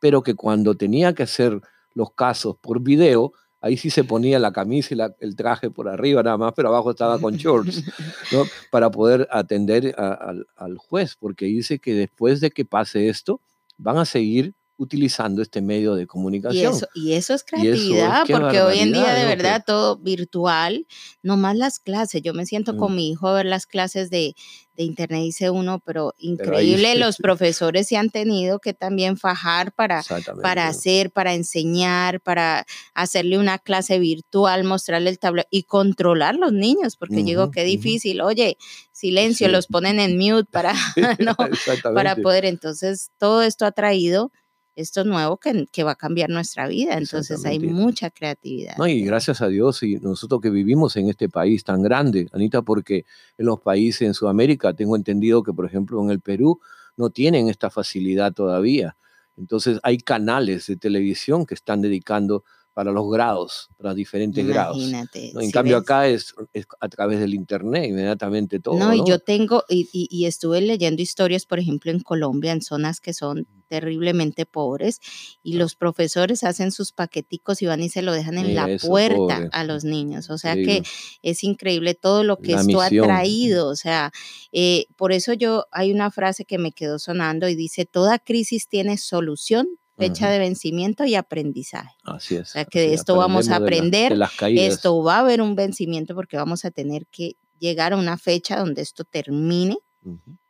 Pero 0.00 0.22
que 0.22 0.34
cuando 0.34 0.76
tenía 0.76 1.14
que 1.14 1.24
hacer 1.24 1.60
los 1.94 2.12
casos 2.12 2.56
por 2.60 2.80
video, 2.80 3.32
ahí 3.60 3.76
sí 3.76 3.90
se 3.90 4.04
ponía 4.04 4.38
la 4.38 4.52
camisa 4.52 4.94
y 4.94 4.98
el 5.24 5.36
traje 5.36 5.70
por 5.70 5.88
arriba 5.88 6.22
nada 6.22 6.36
más, 6.36 6.52
pero 6.54 6.68
abajo 6.68 6.90
estaba 6.90 7.18
con 7.18 7.36
shorts, 7.36 7.84
¿no? 8.32 8.44
Para 8.70 8.90
poder 8.90 9.28
atender 9.30 9.94
al 9.98 10.78
juez, 10.78 11.16
porque 11.16 11.46
dice 11.46 11.78
que 11.78 11.94
después 11.94 12.40
de 12.40 12.50
que 12.50 12.64
pase 12.64 13.08
esto, 13.08 13.40
van 13.76 13.98
a 13.98 14.04
seguir 14.04 14.54
utilizando 14.78 15.42
este 15.42 15.60
medio 15.60 15.96
de 15.96 16.06
comunicación. 16.06 16.72
Y 16.94 17.12
eso, 17.12 17.34
es 17.34 17.42
creatividad, 17.42 18.24
porque 18.28 18.62
hoy 18.62 18.78
en 18.78 18.92
día 18.92 19.12
de 19.12 19.24
verdad 19.26 19.64
todo 19.66 19.98
virtual, 19.98 20.86
no 21.20 21.36
más 21.36 21.56
las 21.56 21.80
clases. 21.80 22.22
Yo 22.22 22.32
me 22.32 22.46
siento 22.46 22.76
con 22.76 22.92
mm. 22.92 22.96
mi 22.96 23.10
hijo 23.10 23.26
a 23.26 23.34
ver 23.34 23.46
las 23.46 23.66
clases 23.66 24.08
de, 24.08 24.34
internet, 24.76 25.22
dice 25.22 25.50
uno, 25.50 25.80
pero 25.84 26.14
increíble, 26.18 26.94
los 26.94 27.16
profesores 27.18 27.88
se 27.88 27.96
han 27.96 28.10
tenido 28.10 28.60
que 28.60 28.72
también 28.72 29.16
fajar 29.16 29.72
para, 29.72 30.04
para 30.40 30.68
hacer, 30.68 31.10
para 31.10 31.34
enseñar, 31.34 32.20
para 32.20 32.64
hacerle 32.94 33.38
una 33.38 33.58
clase 33.58 33.98
virtual, 33.98 34.62
mostrarle 34.62 35.10
el 35.10 35.18
tablero 35.18 35.48
y 35.50 35.64
controlar 35.64 36.36
los 36.36 36.52
niños, 36.52 36.96
porque 36.96 37.24
digo, 37.24 37.50
qué 37.50 37.64
difícil, 37.64 38.20
oye, 38.20 38.56
silencio, 38.92 39.48
los 39.48 39.66
ponen 39.66 39.98
en 39.98 40.16
mute 40.16 40.48
para, 40.48 40.72
para 41.94 42.14
poder, 42.14 42.44
entonces 42.44 43.10
todo 43.18 43.42
esto 43.42 43.66
ha 43.66 43.72
traído 43.72 44.30
esto 44.78 45.04
nuevo 45.04 45.38
que, 45.38 45.66
que, 45.72 45.82
va 45.82 45.92
a 45.92 45.96
cambiar 45.96 46.30
nuestra 46.30 46.68
vida. 46.68 46.96
Entonces 46.96 47.44
hay 47.44 47.58
mucha 47.58 48.10
creatividad. 48.10 48.76
No, 48.78 48.86
y 48.86 49.02
gracias 49.02 49.42
a 49.42 49.48
Dios 49.48 49.82
y 49.82 49.96
nosotros 49.96 50.40
que 50.40 50.50
vivimos 50.50 50.96
en 50.96 51.08
este 51.08 51.28
país 51.28 51.64
tan 51.64 51.82
grande, 51.82 52.28
Anita, 52.32 52.62
porque 52.62 53.04
en 53.36 53.46
los 53.46 53.60
países 53.60 54.02
en 54.02 54.14
Sudamérica 54.14 54.72
tengo 54.74 54.94
entendido 54.94 55.42
que, 55.42 55.52
por 55.52 55.66
ejemplo, 55.66 56.00
en 56.02 56.10
el 56.10 56.20
Perú 56.20 56.60
no 56.96 57.10
tienen 57.10 57.48
esta 57.48 57.70
facilidad 57.70 58.32
todavía. 58.32 58.96
Entonces 59.36 59.80
hay 59.82 59.98
canales 59.98 60.66
de 60.68 60.76
televisión 60.76 61.44
que 61.44 61.54
están 61.54 61.80
dedicando 61.80 62.44
para 62.72 62.92
los 62.92 63.10
grados, 63.10 63.70
para 63.76 63.92
diferentes 63.92 64.46
grados. 64.46 64.78
En 65.12 65.50
cambio 65.50 65.78
acá 65.78 66.06
es, 66.06 66.36
a 66.78 66.88
través 66.88 67.18
del 67.18 67.34
internet, 67.34 67.86
inmediatamente 67.88 68.60
todo. 68.60 68.78
No, 68.78 68.94
y 68.94 69.02
yo 69.04 69.18
tengo, 69.18 69.64
y, 69.68 69.88
y, 69.92 70.26
estuve 70.26 70.60
leyendo 70.60 71.02
historias, 71.02 71.44
por 71.44 71.58
ejemplo, 71.58 71.90
en 71.90 71.98
Colombia, 71.98 72.52
en 72.52 72.62
zonas 72.62 73.00
que 73.00 73.12
son 73.12 73.48
terriblemente 73.68 74.46
pobres, 74.46 75.00
y 75.42 75.54
los 75.54 75.76
profesores 75.76 76.44
hacen 76.44 76.72
sus 76.72 76.92
paqueticos 76.92 77.62
y 77.62 77.66
van 77.66 77.82
y 77.82 77.88
se 77.88 78.02
lo 78.02 78.12
dejan 78.12 78.38
en 78.38 78.54
la 78.54 78.68
puerta 78.80 79.48
a 79.52 79.64
los 79.64 79.84
niños. 79.84 80.30
O 80.30 80.38
sea 80.38 80.54
que 80.54 80.82
es 81.22 81.44
increíble 81.44 81.94
todo 81.94 82.24
lo 82.24 82.38
que 82.38 82.54
esto 82.54 82.80
ha 82.80 82.88
traído. 82.88 83.68
O 83.68 83.76
sea, 83.76 84.10
eh, 84.52 84.86
por 84.96 85.12
eso 85.12 85.32
yo, 85.32 85.66
hay 85.70 85.92
una 85.92 86.10
frase 86.10 86.44
que 86.44 86.58
me 86.58 86.72
quedó 86.72 86.98
sonando 86.98 87.48
y 87.48 87.54
dice, 87.54 87.84
toda 87.84 88.18
crisis 88.18 88.68
tiene 88.68 88.98
solución 88.98 89.68
fecha 89.98 90.30
de 90.30 90.38
vencimiento 90.38 91.04
y 91.04 91.16
aprendizaje. 91.16 91.96
Así 92.04 92.36
es. 92.36 92.42
O 92.42 92.52
sea 92.52 92.64
que 92.64 92.80
de 92.80 92.94
esto 92.94 93.16
vamos 93.16 93.48
a 93.48 93.56
aprender, 93.56 94.16
esto 94.50 95.02
va 95.02 95.16
a 95.16 95.20
haber 95.20 95.42
un 95.42 95.56
vencimiento 95.56 96.14
porque 96.14 96.36
vamos 96.36 96.64
a 96.64 96.70
tener 96.70 97.06
que 97.08 97.36
llegar 97.58 97.92
a 97.92 97.96
una 97.96 98.16
fecha 98.16 98.58
donde 98.58 98.82
esto 98.82 99.04
termine 99.04 99.76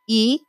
y, 0.05 0.45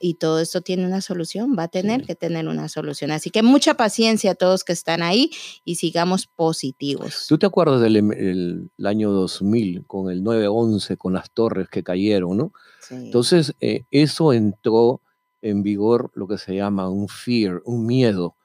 y 0.00 0.14
todo 0.14 0.40
esto 0.40 0.60
tiene 0.60 0.86
una 0.86 1.00
solución, 1.00 1.56
va 1.58 1.64
a 1.64 1.68
tener 1.68 2.04
que 2.04 2.14
tener 2.14 2.48
una 2.48 2.68
solución. 2.68 3.10
Así 3.10 3.30
que 3.30 3.42
mucha 3.42 3.74
paciencia 3.74 4.32
a 4.32 4.34
todos 4.34 4.64
que 4.64 4.72
están 4.72 5.02
ahí 5.02 5.30
y 5.64 5.76
sigamos 5.76 6.26
positivos. 6.26 7.26
¿Tú 7.28 7.38
te 7.38 7.46
acuerdas 7.46 7.80
del 7.80 7.96
em, 7.96 8.68
año 8.84 9.10
2000 9.12 9.84
con 9.86 10.10
el 10.10 10.22
9-11, 10.22 10.96
con 10.96 11.12
las 11.14 11.30
torres 11.30 11.68
que 11.68 11.82
cayeron, 11.82 12.36
no? 12.36 12.52
Sí. 12.80 12.94
Entonces, 12.94 13.54
eh, 13.60 13.84
eso 13.90 14.32
entró 14.32 15.00
en 15.40 15.62
vigor 15.62 16.10
lo 16.14 16.28
que 16.28 16.38
se 16.38 16.54
llama 16.54 16.88
un 16.88 17.08
fear, 17.08 17.60
un 17.64 17.86
miedo, 17.86 18.36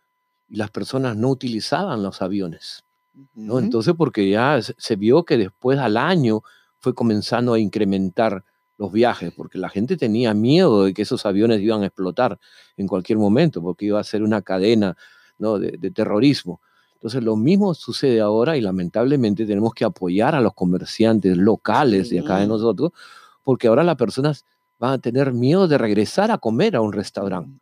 y 0.49 0.55
las 0.55 0.71
personas 0.71 1.15
no 1.15 1.29
utilizaban 1.29 2.03
los 2.03 2.21
aviones. 2.21 2.83
¿no? 3.33 3.59
Entonces, 3.59 3.93
porque 3.97 4.29
ya 4.29 4.59
se 4.61 4.95
vio 4.95 5.23
que 5.23 5.37
después 5.37 5.79
al 5.79 5.97
año 5.97 6.41
fue 6.79 6.93
comenzando 6.93 7.53
a 7.53 7.59
incrementar 7.59 8.43
los 8.77 8.91
viajes, 8.91 9.33
porque 9.35 9.57
la 9.57 9.69
gente 9.69 9.97
tenía 9.97 10.33
miedo 10.33 10.85
de 10.85 10.93
que 10.93 11.01
esos 11.01 11.25
aviones 11.25 11.61
iban 11.61 11.83
a 11.83 11.87
explotar 11.87 12.39
en 12.75 12.87
cualquier 12.87 13.17
momento, 13.17 13.61
porque 13.61 13.85
iba 13.85 13.99
a 13.99 14.03
ser 14.03 14.23
una 14.23 14.41
cadena 14.41 14.95
¿no? 15.39 15.57
de, 15.59 15.71
de 15.71 15.91
terrorismo. 15.91 16.61
Entonces, 16.93 17.23
lo 17.23 17.35
mismo 17.35 17.73
sucede 17.75 18.21
ahora 18.21 18.57
y 18.57 18.61
lamentablemente 18.61 19.45
tenemos 19.45 19.73
que 19.73 19.85
apoyar 19.85 20.33
a 20.33 20.41
los 20.41 20.53
comerciantes 20.53 21.37
locales 21.37 22.09
de 22.09 22.19
acá 22.19 22.39
de 22.39 22.47
nosotros, 22.47 22.91
porque 23.43 23.67
ahora 23.67 23.83
las 23.83 23.97
personas 23.97 24.45
van 24.79 24.93
a 24.93 24.97
tener 24.97 25.31
miedo 25.33 25.67
de 25.67 25.77
regresar 25.77 26.31
a 26.31 26.37
comer 26.37 26.75
a 26.75 26.81
un 26.81 26.93
restaurante, 26.93 27.59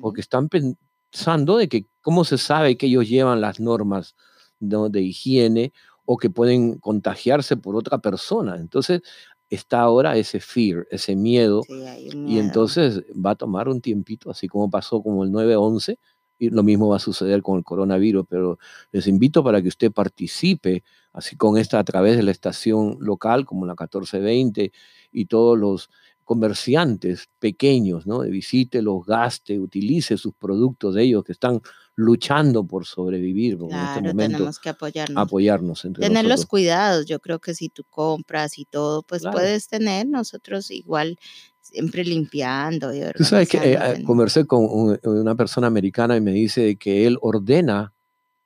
porque 0.00 0.20
están 0.20 0.48
pensando 0.48 1.56
de 1.56 1.68
que 1.68 1.86
cómo 2.00 2.24
se 2.24 2.38
sabe 2.38 2.76
que 2.76 2.86
ellos 2.86 3.08
llevan 3.08 3.40
las 3.40 3.60
normas 3.60 4.14
de 4.60 5.00
higiene 5.02 5.72
o 6.04 6.16
que 6.16 6.30
pueden 6.30 6.78
contagiarse 6.78 7.56
por 7.56 7.76
otra 7.76 7.98
persona. 7.98 8.56
Entonces, 8.56 9.02
está 9.50 9.80
ahora 9.80 10.16
ese 10.16 10.40
fear, 10.40 10.86
ese 10.90 11.16
miedo, 11.16 11.62
y 11.68 12.38
entonces 12.38 13.02
va 13.14 13.32
a 13.32 13.34
tomar 13.36 13.68
un 13.68 13.80
tiempito, 13.80 14.30
así 14.30 14.48
como 14.48 14.70
pasó 14.70 15.02
como 15.02 15.24
el 15.24 15.30
9-11, 15.30 15.98
y 16.38 16.48
lo 16.48 16.62
mismo 16.62 16.88
va 16.88 16.96
a 16.96 17.00
suceder 17.00 17.42
con 17.42 17.58
el 17.58 17.64
coronavirus, 17.64 18.24
pero 18.28 18.58
les 18.92 19.06
invito 19.06 19.44
para 19.44 19.60
que 19.60 19.68
usted 19.68 19.92
participe, 19.92 20.84
así 21.12 21.36
con 21.36 21.58
esta 21.58 21.78
a 21.78 21.84
través 21.84 22.16
de 22.16 22.22
la 22.22 22.30
estación 22.30 22.96
local 23.00 23.44
como 23.44 23.66
la 23.66 23.72
1420 23.72 24.72
y 25.12 25.26
todos 25.26 25.58
los 25.58 25.90
comerciantes 26.30 27.28
pequeños, 27.40 28.06
¿no? 28.06 28.20
Visite, 28.20 28.82
los 28.82 29.04
gaste, 29.04 29.58
utilice 29.58 30.16
sus 30.16 30.32
productos 30.32 30.94
de 30.94 31.02
ellos 31.02 31.24
que 31.24 31.32
están 31.32 31.60
luchando 31.96 32.64
por 32.64 32.86
sobrevivir. 32.86 33.58
Este 33.60 34.12
tenemos 34.12 34.60
que 34.60 34.68
apoyarnos. 34.68 35.20
Apoyarnos 35.20 35.88
Tener 35.98 36.24
los 36.26 36.46
cuidados. 36.46 37.06
Yo 37.06 37.18
creo 37.18 37.40
que 37.40 37.52
si 37.52 37.68
tú 37.68 37.82
compras 37.90 38.58
y 38.58 38.64
todo, 38.64 39.02
pues 39.02 39.24
puedes 39.32 39.66
tener 39.66 40.06
nosotros 40.06 40.70
igual 40.70 41.18
siempre 41.62 42.04
limpiando. 42.04 42.94
Y 42.94 43.00
tú 43.16 43.24
sabes 43.24 43.48
que 43.48 43.72
eh, 43.72 44.04
conversé 44.04 44.46
con 44.46 44.68
una 45.02 45.34
persona 45.34 45.66
americana 45.66 46.16
y 46.16 46.20
me 46.20 46.30
dice 46.30 46.76
que 46.76 47.08
él 47.08 47.18
ordena 47.22 47.92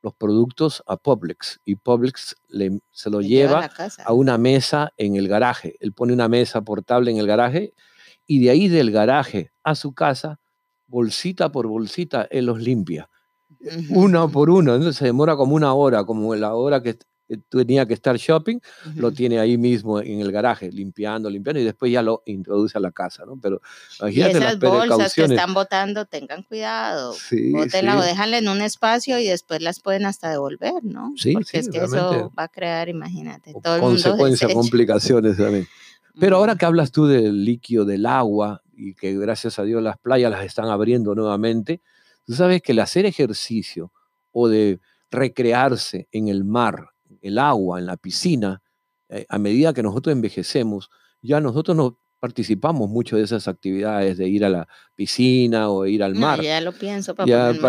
los 0.04 0.14
productos 0.14 0.82
a 0.86 0.98
Publix 0.98 1.60
y 1.64 1.76
Publix 1.76 2.36
le, 2.48 2.78
se 2.90 3.08
lo 3.08 3.22
lleva, 3.22 3.70
a, 4.04 4.12
una 4.12 4.36
mesa 4.36 4.92
en 4.98 5.16
el 5.16 5.28
garaje. 5.28 5.76
Él 5.80 5.94
pone 5.94 6.12
una 6.12 6.28
mesa 6.28 6.60
portable 6.60 7.10
en 7.10 7.16
el 7.16 7.26
garaje 7.26 7.72
y 8.26 8.44
de 8.44 8.50
ahí 8.50 8.68
del 8.68 8.90
garaje 8.90 9.50
a 9.62 9.74
su 9.74 9.94
casa, 9.94 10.40
bolsita 10.86 11.50
por 11.50 11.66
bolsita, 11.68 12.28
él 12.30 12.44
los 12.44 12.60
limpia. 12.60 13.08
Una 13.88 14.28
por 14.28 14.50
una, 14.50 14.74
entonces 14.74 14.96
se 14.96 15.06
demora 15.06 15.36
como 15.36 15.54
una 15.54 15.72
hora, 15.72 16.04
como 16.04 16.34
la 16.34 16.54
hora 16.54 16.82
que 16.82 16.98
tenía 17.48 17.86
que 17.86 17.94
estar 17.94 18.16
shopping, 18.16 18.58
lo 18.96 19.10
tiene 19.10 19.38
ahí 19.38 19.56
mismo 19.56 20.00
en 20.00 20.20
el 20.20 20.30
garaje, 20.30 20.70
limpiando, 20.70 21.30
limpiando, 21.30 21.60
y 21.60 21.64
después 21.64 21.90
ya 21.90 22.02
lo 22.02 22.22
introduce 22.26 22.76
a 22.76 22.80
la 22.80 22.92
casa, 22.92 23.24
¿no? 23.24 23.38
Pero 23.40 23.60
imagínate 24.00 24.34
y 24.34 24.36
esas 24.36 24.58
bolsas 24.58 25.14
que 25.14 25.24
están 25.24 25.54
botando, 25.54 26.04
tengan 26.04 26.42
cuidado, 26.42 27.14
sí, 27.14 27.50
Bótenla 27.52 27.98
o 27.98 28.02
déjanla 28.02 28.38
en 28.38 28.48
un 28.48 28.60
espacio 28.60 29.18
y 29.18 29.26
después 29.26 29.62
las 29.62 29.80
pueden 29.80 30.06
hasta 30.06 30.30
devolver, 30.30 30.84
¿no? 30.84 31.12
Sí, 31.16 31.32
Porque 31.32 31.58
es 31.58 31.68
que 31.68 31.78
eso 31.78 32.32
va 32.38 32.44
a 32.44 32.48
crear, 32.48 32.88
imagínate, 32.88 33.54
todo 33.62 33.80
consecuencias, 33.80 34.52
complicaciones 34.52 35.36
también. 35.36 35.66
Pero 36.20 36.36
ahora 36.36 36.56
que 36.56 36.64
hablas 36.64 36.92
tú 36.92 37.06
del 37.06 37.44
líquido 37.44 37.84
del 37.84 38.06
agua 38.06 38.62
y 38.76 38.94
que 38.94 39.18
gracias 39.18 39.58
a 39.58 39.64
Dios 39.64 39.82
las 39.82 39.98
playas 39.98 40.30
las 40.30 40.44
están 40.44 40.68
abriendo 40.68 41.14
nuevamente, 41.14 41.80
tú 42.24 42.34
sabes 42.34 42.62
que 42.62 42.72
el 42.72 42.80
hacer 42.80 43.04
ejercicio 43.06 43.92
o 44.30 44.48
de 44.48 44.80
recrearse 45.10 46.08
en 46.12 46.28
el 46.28 46.44
mar 46.44 46.93
el 47.22 47.38
agua, 47.38 47.78
en 47.78 47.86
la 47.86 47.96
piscina, 47.96 48.62
eh, 49.08 49.26
a 49.28 49.38
medida 49.38 49.72
que 49.72 49.82
nosotros 49.82 50.12
envejecemos, 50.12 50.90
ya 51.22 51.40
nosotros 51.40 51.76
no 51.76 51.98
participamos 52.24 52.88
mucho 52.88 53.18
de 53.18 53.22
esas 53.22 53.48
actividades 53.48 54.16
de 54.16 54.26
ir 54.26 54.46
a 54.46 54.48
la 54.48 54.66
piscina 54.96 55.68
o 55.68 55.84
ir 55.84 56.02
al 56.02 56.14
mar. 56.14 56.40
ya 56.40 56.58
lo 56.62 56.72
pienso 56.72 57.14
para, 57.14 57.52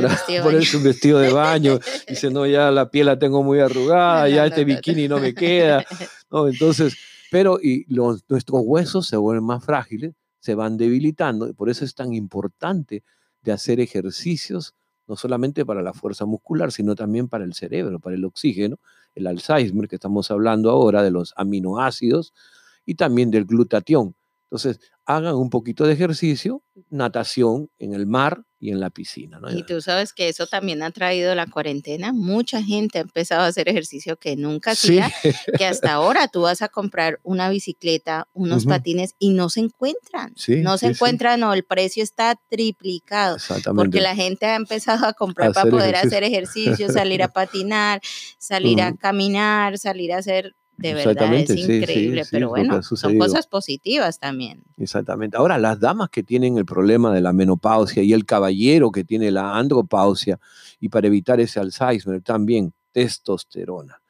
ponerse 0.43 0.77
un 0.77 0.83
vestido 0.83 1.19
de 1.19 1.33
baño. 1.33 1.77
Dice, 2.07 2.31
no, 2.31 2.45
ya 2.45 2.71
la 2.71 2.89
piel 2.89 3.07
la 3.07 3.19
tengo 3.19 3.43
muy 3.43 3.59
arrugada, 3.59 4.29
ya 4.29 4.45
este 4.45 4.63
bikini 4.63 5.09
no 5.09 5.19
me 5.19 5.33
queda. 5.35 5.83
No, 6.31 6.47
entonces, 6.47 6.95
pero 7.29 7.59
y 7.61 7.83
los, 7.93 8.23
nuestros 8.29 8.61
huesos 8.63 9.07
se 9.07 9.17
vuelven 9.17 9.43
más 9.43 9.61
frágiles, 9.61 10.13
se 10.39 10.55
van 10.55 10.77
debilitando, 10.77 11.49
y 11.49 11.53
por 11.53 11.69
eso 11.69 11.83
es 11.83 11.93
tan 11.93 12.13
importante 12.13 13.03
de 13.41 13.51
hacer 13.51 13.81
ejercicios, 13.81 14.73
no 15.07 15.15
solamente 15.15 15.65
para 15.65 15.81
la 15.81 15.93
fuerza 15.93 16.25
muscular, 16.25 16.71
sino 16.71 16.95
también 16.95 17.27
para 17.27 17.43
el 17.43 17.53
cerebro, 17.53 17.99
para 17.99 18.15
el 18.15 18.25
oxígeno, 18.25 18.79
el 19.13 19.27
Alzheimer, 19.27 19.87
que 19.87 19.95
estamos 19.95 20.31
hablando 20.31 20.69
ahora, 20.69 21.03
de 21.03 21.11
los 21.11 21.33
aminoácidos 21.37 22.33
y 22.85 22.95
también 22.95 23.31
del 23.31 23.45
glutatión. 23.45 24.15
Entonces, 24.45 24.79
hagan 25.05 25.35
un 25.35 25.49
poquito 25.49 25.85
de 25.85 25.93
ejercicio, 25.93 26.63
natación 26.89 27.69
en 27.79 27.93
el 27.93 28.07
mar 28.07 28.43
y 28.65 28.71
en 28.71 28.79
la 28.79 28.89
piscina. 28.89 29.39
Y 29.51 29.63
tú 29.63 29.79
sabes 29.79 30.11
que 30.11 30.27
eso 30.27 30.47
también 30.47 30.81
ha 30.81 30.89
traído 30.89 31.35
la 31.35 31.45
cuarentena. 31.45 32.11
Mucha 32.11 32.63
gente 32.63 32.97
ha 32.97 33.01
empezado 33.01 33.43
a 33.43 33.47
hacer 33.47 33.69
ejercicio 33.69 34.17
que 34.17 34.35
nunca 34.35 34.71
hacía, 34.71 35.11
que 35.57 35.65
hasta 35.65 35.93
ahora 35.93 36.27
tú 36.27 36.41
vas 36.41 36.61
a 36.61 36.69
comprar 36.69 37.19
una 37.23 37.49
bicicleta, 37.49 38.27
unos 38.33 38.65
patines 38.65 39.15
y 39.19 39.33
no 39.33 39.49
se 39.49 39.61
encuentran. 39.61 40.33
no 40.63 40.77
se 40.77 40.87
encuentran 40.87 41.43
o 41.43 41.53
el 41.53 41.63
precio 41.63 42.03
está 42.03 42.35
triplicado. 42.49 43.37
Porque 43.75 44.01
la 44.01 44.15
gente 44.15 44.47
ha 44.47 44.55
empezado 44.55 45.05
a 45.05 45.13
comprar 45.13 45.53
para 45.53 45.69
poder 45.69 45.95
hacer 45.95 46.23
ejercicio, 46.23 46.91
salir 46.91 47.21
a 47.21 47.27
patinar, 47.33 48.01
salir 48.39 48.81
a 48.81 48.95
caminar, 48.95 49.77
salir 49.77 50.13
a 50.13 50.17
hacer 50.17 50.55
de 50.77 50.93
verdad 50.93 51.33
es 51.33 51.49
increíble, 51.49 52.23
pero 52.29 52.49
bueno, 52.49 52.81
son 52.83 53.17
cosas 53.17 53.47
positivas 53.47 54.19
también. 54.19 54.61
Exactamente. 54.77 55.37
Ahora, 55.37 55.57
las 55.57 55.79
damas 55.79 56.09
que 56.09 56.23
tienen 56.23 56.57
el 56.57 56.65
problema 56.65 57.13
de 57.13 57.21
la 57.21 57.33
menopausia 57.33 58.03
y 58.03 58.13
el 58.13 58.25
caballero 58.25 58.91
que 58.91 59.03
tiene 59.03 59.31
la 59.31 59.57
andropausia, 59.57 60.39
y 60.79 60.89
para 60.89 61.07
evitar 61.07 61.39
ese 61.39 61.59
Alzheimer 61.59 62.21
también 62.21 62.73
testosterona. 62.91 64.01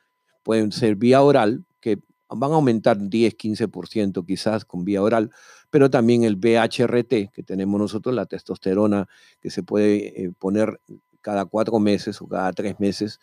Pueden 0.43 0.71
ser 0.71 0.95
vía 0.95 1.21
oral, 1.21 1.65
que 1.79 1.99
van 2.29 2.51
a 2.51 2.55
aumentar 2.55 2.97
10, 2.97 3.37
15% 3.37 4.25
quizás 4.25 4.65
con 4.65 4.83
vía 4.83 5.01
oral, 5.01 5.31
pero 5.69 5.89
también 5.89 6.23
el 6.23 6.35
BHRT 6.35 7.31
que 7.31 7.43
tenemos 7.43 7.79
nosotros, 7.79 8.15
la 8.15 8.25
testosterona 8.25 9.07
que 9.39 9.49
se 9.49 9.63
puede 9.63 10.23
eh, 10.23 10.31
poner 10.37 10.79
cada 11.21 11.45
cuatro 11.45 11.79
meses 11.79 12.21
o 12.21 12.27
cada 12.27 12.53
tres 12.53 12.79
meses, 12.79 13.19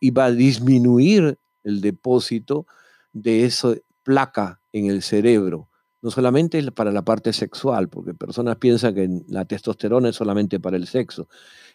y 0.00 0.10
va 0.10 0.26
a 0.26 0.30
disminuir 0.32 1.38
el 1.64 1.80
depósito 1.80 2.66
de 3.12 3.44
esa 3.44 3.74
placa 4.02 4.60
en 4.72 4.86
el 4.86 5.02
cerebro 5.02 5.68
no 6.02 6.10
solamente 6.10 6.60
para 6.72 6.90
la 6.90 7.02
parte 7.02 7.32
sexual, 7.32 7.88
porque 7.88 8.12
personas 8.12 8.56
piensan 8.56 8.94
que 8.94 9.08
la 9.28 9.44
testosterona 9.44 10.08
es 10.08 10.16
solamente 10.16 10.58
para 10.58 10.76
el 10.76 10.88
sexo, 10.88 11.28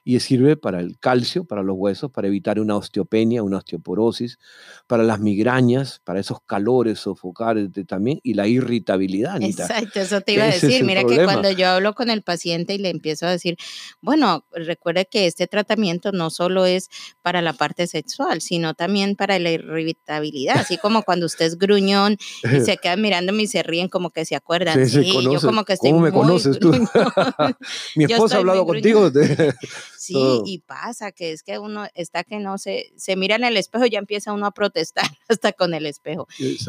y 0.04 0.20
sirve 0.20 0.56
para 0.56 0.80
el 0.80 1.00
calcio, 1.00 1.46
para 1.46 1.64
los 1.64 1.76
huesos, 1.78 2.12
para 2.12 2.28
evitar 2.28 2.60
una 2.60 2.76
osteopenia, 2.76 3.44
una 3.44 3.58
osteoporosis, 3.58 4.38
para 4.86 5.04
las 5.04 5.20
migrañas, 5.20 6.02
para 6.04 6.20
esos 6.20 6.40
calores 6.46 7.00
sofocales 7.00 7.70
también, 7.88 8.20
y 8.24 8.34
la 8.34 8.48
irritabilidad. 8.48 9.42
Exacto, 9.42 10.00
eso 10.00 10.22
te 10.22 10.34
iba 10.34 10.44
a 10.44 10.48
decir. 10.48 10.84
Mira 10.84 11.04
que 11.04 11.24
cuando 11.24 11.52
yo 11.52 11.68
hablo 11.68 11.94
con 11.94 12.10
el 12.10 12.22
paciente 12.22 12.74
y 12.74 12.78
le 12.78 12.90
empiezo 12.90 13.28
a 13.28 13.32
decir, 13.32 13.58
bueno, 14.02 14.46
recuerde 14.52 15.08
que 15.10 15.26
este 15.26 15.48
tratamiento 15.48 16.12
no 16.12 16.30
solo 16.30 16.66
es 16.66 16.90
para 17.22 17.42
la 17.42 17.54
parte 17.54 17.88
sexual, 17.88 18.42
sino 18.42 18.74
también 18.74 19.16
para 19.16 19.40
la 19.40 19.52
irritabilidad, 19.52 20.58
así 20.58 20.78
como 20.78 21.04
cuando 21.04 21.26
usted 21.26 21.46
es 21.46 21.58
gruñón 21.58 22.18
y 22.44 22.60
se 22.76 22.78
quedan 22.78 23.02
mirándome 23.02 23.44
y 23.44 23.48
se 23.48 23.64
ríen 23.64 23.90
como 23.90 24.12
que 24.12 24.17
se 24.26 24.36
acuerdan. 24.36 24.88
Sí, 24.88 25.12
yo 25.24 25.42
como 25.42 25.64
que 25.64 25.74
estoy 25.74 25.92
¿Cómo 25.92 26.04
me 26.04 26.12
conoces 26.12 26.60
tú? 26.60 26.72
Mi 27.96 28.06
esposa 28.06 28.36
ha 28.36 28.40
hablado 28.40 28.66
contigo. 28.66 29.12
sí, 29.98 30.42
y 30.46 30.60
pasa 30.60 31.12
que 31.12 31.32
es 31.32 31.44
que 31.44 31.60
uno 31.60 31.86
está 31.94 32.24
que 32.24 32.40
no 32.40 32.58
se, 32.58 32.94
se 32.96 33.16
mira 33.16 33.36
en 33.36 33.44
el 33.44 33.58
espejo 33.58 33.86
y 33.86 33.90
ya 33.90 34.00
empieza 34.00 34.34
uno 34.34 34.46
a 34.46 34.52
protestar 34.52 35.06
hasta 35.30 35.52
con 35.54 35.74
el 35.74 35.86
espejo. 35.86 36.28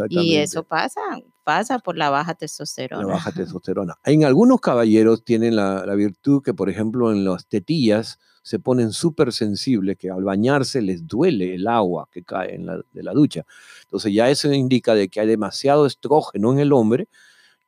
Y 0.09 0.37
eso 0.37 0.65
pasa, 0.65 1.01
pasa 1.45 1.79
por 1.79 1.97
la 1.97 2.11
baja 2.11 2.35
testosterona. 2.35 3.07
La 3.07 3.15
baja 3.15 3.33
testosterona. 3.33 3.99
En 4.05 4.25
algunos 4.25 4.61
caballeros 4.61 5.25
tienen 5.25 5.57
la, 5.57 5.85
la 5.87 5.95
virtud 5.95 6.43
que, 6.43 6.55
por 6.55 6.71
ejemplo, 6.71 7.13
en 7.13 7.25
las 7.25 7.47
tetillas 7.47 8.19
se 8.49 8.59
ponen 8.59 8.93
súper 8.93 9.35
sensibles, 9.35 9.99
que 9.99 10.09
al 10.09 10.25
bañarse 10.25 10.81
les 10.81 11.07
duele 11.07 11.55
el 11.55 11.67
agua 11.69 12.09
que 12.11 12.23
cae 12.23 12.55
en 12.55 12.65
la, 12.65 12.81
de 12.93 13.03
la 13.03 13.13
ducha. 13.13 13.45
Entonces 13.83 14.15
ya 14.15 14.31
eso 14.31 14.51
indica 14.51 14.95
de 14.95 15.11
que 15.11 15.21
hay 15.21 15.27
demasiado 15.27 15.85
estrógeno 15.85 16.53
en 16.53 16.59
el 16.61 16.73
hombre 16.73 17.09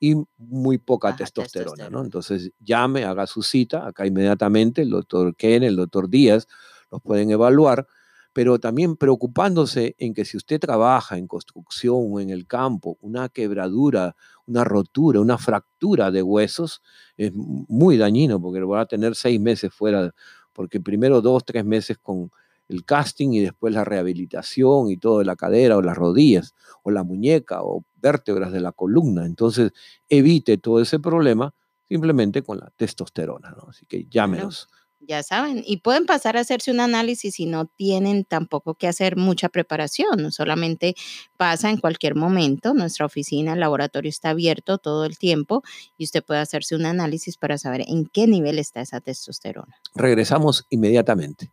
y 0.00 0.14
muy 0.38 0.78
poca 0.78 1.14
testosterona, 1.14 1.90
¿no? 1.90 2.02
Entonces 2.02 2.52
llame, 2.58 3.04
haga 3.04 3.26
su 3.26 3.42
cita, 3.42 3.86
acá 3.86 4.06
inmediatamente 4.06 4.80
el 4.80 4.90
doctor 4.90 5.36
Ken, 5.36 5.62
el 5.62 5.76
doctor 5.76 6.08
Díaz, 6.08 6.48
los 6.90 7.02
pueden 7.02 7.30
evaluar, 7.30 7.86
pero 8.32 8.58
también 8.58 8.96
preocupándose 8.96 9.94
en 9.98 10.14
que 10.14 10.24
si 10.24 10.38
usted 10.38 10.58
trabaja 10.58 11.18
en 11.18 11.26
construcción 11.26 12.06
o 12.10 12.18
en 12.18 12.30
el 12.30 12.46
campo, 12.46 12.96
una 13.02 13.28
quebradura, 13.28 14.16
una 14.46 14.64
rotura, 14.64 15.20
una 15.20 15.36
fractura 15.36 16.10
de 16.10 16.22
huesos 16.22 16.82
es 17.18 17.32
muy 17.34 17.98
dañino 17.98 18.40
porque 18.40 18.60
lo 18.60 18.68
va 18.68 18.80
a 18.80 18.86
tener 18.86 19.14
seis 19.14 19.38
meses 19.38 19.72
fuera, 19.72 20.14
porque 20.54 20.80
primero 20.80 21.20
dos, 21.20 21.44
tres 21.44 21.64
meses 21.64 21.98
con 21.98 22.30
el 22.70 22.84
casting 22.84 23.32
y 23.32 23.40
después 23.40 23.74
la 23.74 23.84
rehabilitación 23.84 24.90
y 24.90 24.96
todo 24.96 25.18
de 25.18 25.24
la 25.24 25.36
cadera 25.36 25.76
o 25.76 25.82
las 25.82 25.96
rodillas 25.96 26.54
o 26.82 26.90
la 26.90 27.02
muñeca 27.02 27.62
o 27.62 27.84
vértebras 27.96 28.52
de 28.52 28.60
la 28.60 28.72
columna. 28.72 29.26
Entonces, 29.26 29.72
evite 30.08 30.56
todo 30.56 30.80
ese 30.80 30.98
problema 30.98 31.54
simplemente 31.88 32.42
con 32.42 32.58
la 32.58 32.70
testosterona, 32.76 33.50
¿no? 33.50 33.68
Así 33.68 33.84
que 33.86 34.06
llámenos 34.08 34.68
ya 35.00 35.22
saben, 35.22 35.62
y 35.66 35.78
pueden 35.78 36.04
pasar 36.04 36.36
a 36.36 36.40
hacerse 36.40 36.70
un 36.70 36.80
análisis 36.80 37.34
si 37.34 37.46
no 37.46 37.66
tienen 37.66 38.24
tampoco 38.24 38.74
que 38.74 38.86
hacer 38.86 39.16
mucha 39.16 39.48
preparación, 39.48 40.30
solamente 40.30 40.94
pasa 41.36 41.70
en 41.70 41.78
cualquier 41.78 42.14
momento. 42.14 42.74
Nuestra 42.74 43.06
oficina, 43.06 43.54
el 43.54 43.60
laboratorio 43.60 44.10
está 44.10 44.30
abierto 44.30 44.78
todo 44.78 45.06
el 45.06 45.18
tiempo 45.18 45.62
y 45.96 46.04
usted 46.04 46.22
puede 46.22 46.40
hacerse 46.40 46.76
un 46.76 46.84
análisis 46.84 47.38
para 47.38 47.56
saber 47.56 47.82
en 47.88 48.06
qué 48.06 48.26
nivel 48.26 48.58
está 48.58 48.82
esa 48.82 49.00
testosterona. 49.00 49.74
Regresamos 49.94 50.66
inmediatamente. 50.68 51.50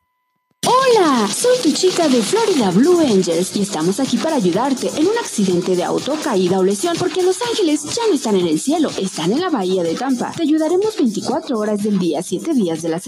Hola, 0.90 1.28
soy 1.28 1.58
tu 1.64 1.72
chica 1.72 2.08
de 2.08 2.22
Florida 2.22 2.72
Blue 2.72 3.00
Angels 3.00 3.56
y 3.56 3.62
estamos 3.62 4.00
aquí 4.00 4.18
para 4.18 4.36
ayudarte 4.36 4.90
en 4.96 5.08
un 5.08 5.18
accidente 5.18 5.76
de 5.76 5.84
auto, 5.84 6.16
caída 6.24 6.60
o 6.60 6.64
lesión, 6.64 6.96
porque 6.98 7.24
Los 7.24 7.42
Ángeles 7.42 7.84
ya 7.84 8.04
no 8.08 8.14
están 8.14 8.36
en 8.36 8.48
el 8.48 8.60
cielo, 8.60 8.90
están 8.98 9.32
en 9.32 9.42
la 9.42 9.50
bahía 9.50 9.84
de 9.84 9.96
Tampa. 9.96 10.32
Te 10.36 10.44
ayudaremos 10.44 10.96
24 10.96 11.58
horas 11.58 11.84
del 11.84 11.98
día, 12.00 12.22
7 12.22 12.54
días 12.54 12.82
de 12.82 12.90
la 12.90 13.00
semana. 13.00 13.08